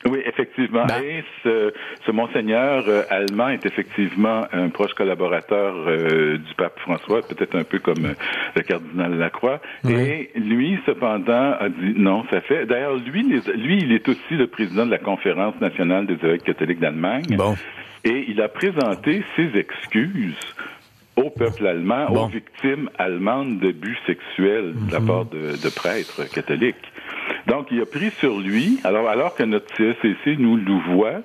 Oui, 0.06 0.20
effectivement. 0.24 0.86
Ben. 0.86 1.02
Et 1.02 1.24
ce, 1.42 1.72
ce 2.06 2.10
monseigneur 2.10 2.84
euh, 2.88 3.02
allemand 3.10 3.48
est 3.48 3.66
effectivement 3.66 4.46
un 4.50 4.70
proche 4.70 4.94
collaborateur 4.94 5.74
euh, 5.76 6.38
du 6.38 6.54
pape 6.54 6.78
François, 6.80 7.20
peut-être 7.20 7.54
un 7.54 7.64
peu 7.64 7.78
comme 7.78 8.06
euh, 8.06 8.14
le 8.56 8.62
cardinal 8.62 9.18
Lacroix. 9.18 9.60
Et 9.86 10.30
lui, 10.36 10.78
cependant, 10.86 11.52
a 11.52 11.68
dit 11.68 11.94
non, 11.96 12.24
ça 12.30 12.40
fait. 12.40 12.64
D'ailleurs, 12.64 12.96
lui, 12.96 13.22
lui, 13.22 13.78
il 13.82 13.92
est 13.92 14.08
aussi 14.08 14.34
le 14.36 14.46
président 14.46 14.86
de 14.86 14.90
la 14.90 14.98
conférence 14.98 15.60
nationale 15.60 16.06
des 16.06 16.14
évêques 16.14 16.44
catholiques 16.44 16.80
d'Allemagne. 16.80 17.36
Bon. 17.36 17.54
Et 18.04 18.24
il 18.28 18.40
a 18.40 18.48
présenté 18.48 19.22
ses 19.36 19.50
excuses 19.58 20.54
au 21.16 21.28
peuple 21.30 21.66
allemand, 21.66 22.06
aux 22.10 22.28
victimes 22.28 22.88
allemandes 22.98 23.58
d'abus 23.58 23.98
sexuels 24.06 24.74
de 24.86 24.92
la 24.92 25.00
mhm. 25.00 25.06
part 25.06 25.24
de, 25.26 25.62
de, 25.62 25.68
prêtres 25.74 26.24
catholiques. 26.32 26.76
Donc, 27.46 27.68
il 27.70 27.80
a 27.80 27.86
pris 27.86 28.10
sur 28.18 28.38
lui, 28.38 28.78
alors, 28.84 29.08
alors 29.08 29.34
que 29.34 29.42
notre 29.42 29.66
CSCC 29.74 30.36
nous 30.38 30.56
le 30.56 30.94
voit, 30.94 31.22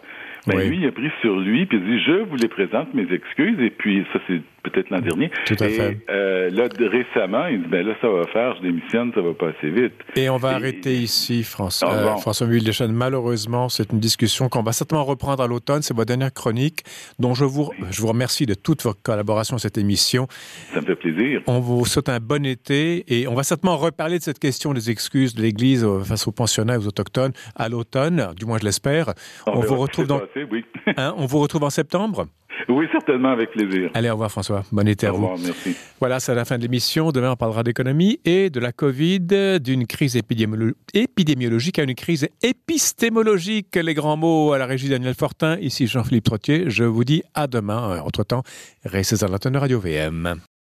ben 0.47 0.69
lui, 0.69 0.77
il 0.77 0.87
a 0.87 0.91
pris 0.91 1.11
sur 1.21 1.39
lui, 1.39 1.65
puis 1.65 1.77
il 1.77 1.85
dit, 1.85 1.99
je 2.03 2.23
vous 2.23 2.35
les 2.35 2.47
présente 2.47 2.93
mes 2.93 3.11
excuses, 3.11 3.59
et 3.59 3.71
puis 3.71 4.05
ça, 4.13 4.19
c'est 4.27 4.41
peut-être 4.69 4.89
l'an 4.89 5.01
dernier. 5.01 5.31
Tout 5.45 5.55
à 5.59 5.69
fait. 5.69 5.97
Euh, 6.09 6.49
là, 6.49 6.67
récemment, 6.79 7.47
il 7.47 7.61
dit, 7.61 7.67
ben 7.67 7.85
là, 7.85 7.95
ça 8.01 8.09
va 8.09 8.25
faire, 8.27 8.55
je 8.57 8.61
démissionne, 8.61 9.11
ça 9.13 9.21
va 9.21 9.33
pas 9.33 9.49
assez 9.49 9.69
vite. 9.69 9.93
Et 10.15 10.29
on 10.29 10.37
va 10.37 10.49
arrêter 10.49 10.93
ici, 10.93 11.43
François. 11.43 11.89
Ah, 11.91 12.15
euh, 12.15 12.15
François. 12.17 12.47
Malheureusement, 12.87 13.69
c'est 13.69 13.91
une 13.91 13.99
discussion 13.99 14.49
qu'on 14.49 14.63
va 14.63 14.71
certainement 14.71 15.03
reprendre 15.03 15.43
à 15.43 15.47
l'automne. 15.47 15.81
C'est 15.81 15.95
ma 15.95 16.05
dernière 16.05 16.33
chronique, 16.33 16.83
dont 17.19 17.33
je 17.33 17.45
vous, 17.45 17.69
je 17.91 18.01
vous 18.01 18.07
remercie 18.07 18.45
de 18.45 18.53
toute 18.53 18.83
votre 18.83 19.01
collaboration 19.01 19.55
à 19.55 19.59
cette 19.59 19.77
émission. 19.77 20.27
Ça 20.73 20.81
me 20.81 20.85
fait 20.85 20.95
plaisir. 20.95 21.41
On 21.47 21.59
vous 21.59 21.85
souhaite 21.85 22.09
un 22.09 22.19
bon 22.19 22.45
été 22.45 23.03
et 23.07 23.27
on 23.27 23.33
va 23.33 23.43
certainement 23.43 23.77
reparler 23.77 24.19
de 24.19 24.23
cette 24.23 24.39
question 24.39 24.73
des 24.73 24.89
excuses 24.89 25.35
de 25.35 25.41
l'Église 25.41 25.83
euh, 25.83 25.99
face 26.01 26.27
aux 26.27 26.31
pensionnats 26.31 26.75
et 26.75 26.77
aux 26.77 26.87
autochtones 26.87 27.33
à 27.55 27.69
l'automne, 27.69 28.33
du 28.35 28.45
moins 28.45 28.57
je 28.59 28.65
l'espère. 28.65 29.13
On, 29.47 29.59
vous 29.59 29.75
retrouve 29.75 30.07
dans... 30.07 30.21
oui. 30.51 30.65
hein, 30.97 31.13
on 31.17 31.25
vous 31.25 31.39
retrouve 31.39 31.63
en 31.63 31.69
septembre? 31.69 32.27
Oui, 32.69 32.85
certainement, 32.91 33.29
avec 33.29 33.51
plaisir. 33.51 33.89
Allez, 33.93 34.09
au 34.09 34.13
revoir 34.13 34.31
François. 34.31 34.63
Bon 34.71 34.87
été 34.87 35.07
à 35.07 35.11
vous. 35.11 35.23
Au 35.23 35.33
revoir, 35.33 35.39
merci. 35.43 35.75
Voilà, 35.99 36.19
c'est 36.19 36.35
la 36.35 36.45
fin 36.45 36.57
de 36.57 36.63
l'émission. 36.63 37.11
Demain, 37.11 37.31
on 37.31 37.35
parlera 37.35 37.63
d'économie 37.63 38.19
et 38.25 38.49
de 38.49 38.59
la 38.59 38.71
COVID, 38.71 39.59
d'une 39.59 39.87
crise 39.87 40.15
épidémiologique 40.15 41.79
à 41.79 41.83
une 41.83 41.95
crise 41.95 42.27
épistémologique. 42.41 43.75
Les 43.75 43.93
grands 43.93 44.17
mots 44.17 44.53
à 44.53 44.57
la 44.57 44.65
régie 44.65 44.89
Daniel 44.89 45.15
Fortin. 45.15 45.57
Ici 45.59 45.87
Jean-Philippe 45.87 46.25
Trottier. 46.25 46.69
Je 46.69 46.83
vous 46.83 47.03
dis 47.03 47.23
à 47.33 47.47
demain. 47.47 48.01
Entre-temps, 48.01 48.43
restez 48.83 49.23
à 49.23 49.27
l'antenne 49.27 49.57
Radio 49.57 49.79
VM. 49.79 50.35